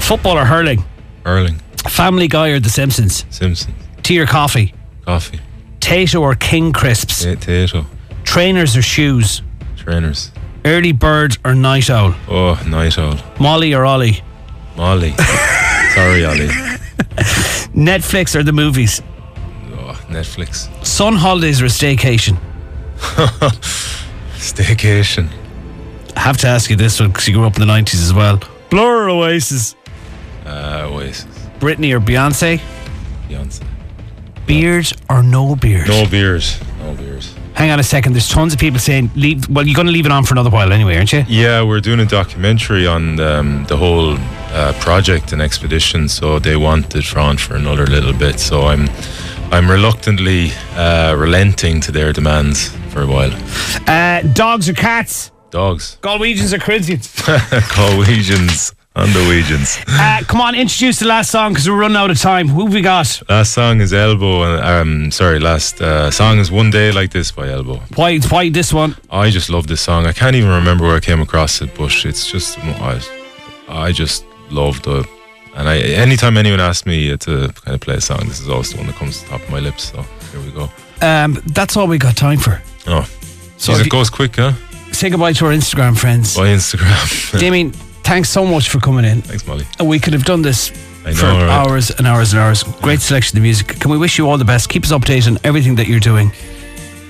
Football 0.00 0.38
or 0.38 0.44
hurling? 0.46 0.82
Hurling. 1.26 1.60
Family 1.88 2.26
Guy 2.28 2.48
or 2.48 2.58
The 2.60 2.70
Simpsons? 2.70 3.26
Simpsons. 3.30 3.74
Tea 4.02 4.18
or 4.20 4.26
coffee? 4.26 4.72
coffee, 5.04 5.40
Tayto 5.80 6.20
or 6.20 6.34
King 6.36 6.72
Crisps? 6.72 7.24
Ta- 7.24 7.30
Tayto, 7.34 7.84
Trainers 8.24 8.76
or 8.76 8.82
shoes? 8.82 9.42
Trainers. 9.82 10.30
Early 10.64 10.92
bird 10.92 11.38
or 11.44 11.54
night 11.54 11.90
owl? 11.90 12.14
Oh, 12.28 12.62
night 12.68 12.98
owl, 12.98 13.16
Molly 13.40 13.74
or 13.74 13.84
Ollie? 13.84 14.22
Molly. 14.76 15.12
Sorry, 15.94 16.24
Ollie. 16.24 16.48
Netflix 17.74 18.34
or 18.36 18.42
the 18.42 18.52
movies? 18.52 19.02
Oh, 19.72 20.00
Netflix. 20.08 20.68
Sun 20.86 21.16
holidays 21.16 21.60
or 21.60 21.66
a 21.66 21.68
staycation? 21.68 22.38
Staycation. 24.36 25.28
I 26.16 26.20
have 26.20 26.36
to 26.38 26.46
ask 26.46 26.70
you 26.70 26.76
this 26.76 27.00
one 27.00 27.10
because 27.10 27.26
you 27.26 27.34
grew 27.34 27.44
up 27.44 27.56
in 27.56 27.66
the 27.66 27.72
90s 27.72 27.94
as 28.02 28.14
well. 28.14 28.40
Blur 28.70 29.04
or 29.04 29.10
Oasis? 29.10 29.74
Uh, 30.46 30.88
Oasis. 30.90 31.26
Britney 31.58 31.92
or 31.92 32.00
Beyonce? 32.00 32.60
Beyonce. 33.28 33.64
Beard 34.46 34.92
or 35.10 35.22
no 35.22 35.56
beard? 35.56 35.88
No 35.88 36.06
beers. 36.06 36.60
No 36.78 36.94
beers. 36.94 37.34
Hang 37.54 37.70
on 37.70 37.78
a 37.78 37.82
second. 37.82 38.14
There's 38.14 38.28
tons 38.28 38.52
of 38.54 38.58
people 38.58 38.80
saying, 38.80 39.10
leave. 39.14 39.48
well, 39.48 39.66
you're 39.66 39.74
going 39.74 39.86
to 39.86 39.92
leave 39.92 40.06
it 40.06 40.12
on 40.12 40.24
for 40.24 40.34
another 40.34 40.50
while 40.50 40.72
anyway, 40.72 40.96
aren't 40.96 41.12
you? 41.12 41.24
Yeah, 41.28 41.62
we're 41.62 41.80
doing 41.80 42.00
a 42.00 42.06
documentary 42.06 42.86
on 42.86 43.20
um, 43.20 43.64
the 43.66 43.76
whole 43.76 44.16
uh, 44.18 44.72
project 44.80 45.32
and 45.32 45.40
expedition, 45.42 46.08
so 46.08 46.38
they 46.38 46.56
wanted 46.56 47.04
Fran 47.04 47.36
for 47.36 47.56
another 47.56 47.86
little 47.86 48.12
bit. 48.14 48.40
So 48.40 48.62
I'm, 48.62 48.88
I'm 49.52 49.70
reluctantly 49.70 50.50
uh, 50.74 51.14
relenting 51.18 51.80
to 51.82 51.92
their 51.92 52.12
demands 52.12 52.68
for 52.90 53.02
a 53.02 53.06
while. 53.06 53.32
Uh, 53.86 54.22
dogs 54.32 54.68
or 54.68 54.72
cats? 54.74 55.30
Dogs, 55.50 55.98
Galwegians 56.00 56.54
or 56.54 56.58
Corinthians? 56.58 57.08
Colwegians, 57.76 58.74
Underwegians. 58.94 59.82
uh, 59.88 60.22
come 60.26 60.40
on, 60.42 60.54
introduce 60.54 60.98
the 60.98 61.06
last 61.06 61.30
song 61.30 61.52
because 61.52 61.68
we're 61.68 61.78
running 61.78 61.96
out 61.96 62.10
of 62.10 62.18
time. 62.20 62.48
Who 62.48 62.64
have 62.64 62.74
we 62.74 62.82
got? 62.82 63.22
Last 63.28 63.54
song 63.54 63.80
is 63.80 63.92
Elbow, 63.94 64.42
and 64.44 64.64
um, 64.64 65.10
sorry, 65.10 65.38
last 65.38 65.80
uh, 65.80 66.10
song 66.10 66.38
is 66.38 66.50
One 66.50 66.70
Day 66.70 66.92
Like 66.92 67.10
This 67.10 67.32
by 67.32 67.48
Elbow. 67.48 67.80
Why, 67.94 68.18
why 68.18 68.50
this 68.50 68.72
one? 68.72 68.96
I 69.10 69.30
just 69.30 69.48
love 69.48 69.66
this 69.66 69.80
song. 69.80 70.06
I 70.06 70.12
can't 70.12 70.36
even 70.36 70.50
remember 70.50 70.84
where 70.84 70.96
I 70.96 71.00
came 71.00 71.20
across 71.22 71.62
it, 71.62 71.74
but 71.74 72.04
it's 72.04 72.30
just 72.30 72.58
I, 72.58 73.00
I 73.68 73.92
just 73.92 74.26
love 74.50 74.82
the. 74.82 75.08
And 75.54 75.68
I, 75.68 75.78
anytime 75.78 76.36
anyone 76.36 76.60
asks 76.60 76.86
me 76.86 77.16
to 77.16 77.48
kind 77.48 77.74
of 77.74 77.80
play 77.80 77.94
a 77.96 78.00
song, 78.00 78.26
this 78.26 78.40
is 78.40 78.48
always 78.48 78.72
the 78.72 78.78
one 78.78 78.86
that 78.86 78.96
comes 78.96 79.18
to 79.20 79.24
the 79.24 79.30
top 79.30 79.42
of 79.42 79.50
my 79.50 79.60
lips. 79.60 79.90
So 79.92 80.02
here 80.32 80.40
we 80.40 80.50
go. 80.50 80.70
Um, 81.00 81.42
that's 81.46 81.76
all 81.76 81.86
we 81.86 81.98
got 81.98 82.16
time 82.16 82.38
for. 82.38 82.62
Oh, 82.86 83.08
So 83.56 83.72
Jeez, 83.72 83.86
it 83.86 83.90
goes 83.90 84.08
quick, 84.10 84.36
huh? 84.36 84.52
Say 84.92 85.10
goodbye 85.10 85.32
to 85.34 85.46
our 85.46 85.52
Instagram 85.52 85.98
friends. 85.98 86.36
By 86.36 86.48
Instagram. 86.48 87.38
Damien, 87.38 87.72
thanks 88.04 88.28
so 88.30 88.44
much 88.44 88.68
for 88.68 88.78
coming 88.80 89.04
in. 89.04 89.22
Thanks, 89.22 89.46
Molly. 89.46 89.66
And 89.78 89.88
we 89.88 89.98
could 89.98 90.12
have 90.12 90.24
done 90.24 90.42
this 90.42 90.70
I 91.04 91.12
for 91.12 91.26
right? 91.26 91.48
hours 91.48 91.90
and 91.90 92.06
hours 92.06 92.32
and 92.32 92.40
hours. 92.42 92.62
Great 92.82 93.00
selection 93.00 93.36
of 93.38 93.42
music. 93.42 93.68
Can 93.80 93.90
we 93.90 93.98
wish 93.98 94.18
you 94.18 94.28
all 94.28 94.38
the 94.38 94.44
best? 94.44 94.68
Keep 94.68 94.84
us 94.84 94.92
updated 94.92 95.32
on 95.32 95.38
everything 95.44 95.74
that 95.76 95.88
you're 95.88 96.00
doing. 96.00 96.30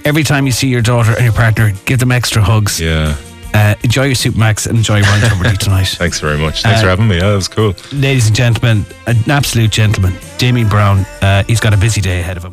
Every 0.04 0.24
time 0.24 0.46
you 0.46 0.52
see 0.52 0.68
your 0.68 0.82
daughter 0.82 1.12
and 1.12 1.22
your 1.24 1.32
partner, 1.32 1.72
give 1.84 1.98
them 2.00 2.10
extra 2.10 2.42
hugs. 2.42 2.80
Yeah. 2.80 3.16
Uh, 3.54 3.74
enjoy 3.84 4.04
your 4.06 4.14
Soup 4.14 4.34
Max 4.34 4.66
and 4.66 4.76
enjoy 4.78 5.00
Ryan 5.02 5.20
Tubridy 5.28 5.58
tonight. 5.58 5.86
Thanks 5.88 6.18
very 6.18 6.38
much. 6.38 6.62
Thanks 6.62 6.80
Uh, 6.80 6.84
for 6.84 6.88
having 6.88 7.06
me. 7.06 7.16
Yeah, 7.18 7.28
that 7.28 7.34
was 7.36 7.48
cool. 7.48 7.74
Ladies 7.92 8.26
and 8.26 8.34
gentlemen, 8.34 8.84
an 9.06 9.30
absolute 9.30 9.70
gentleman, 9.70 10.14
Damien 10.38 10.68
Brown. 10.68 11.00
Uh, 11.20 11.44
he's 11.44 11.60
got 11.60 11.72
a 11.72 11.76
busy 11.76 12.00
day 12.00 12.18
ahead 12.20 12.36
of 12.38 12.44
him. 12.46 12.50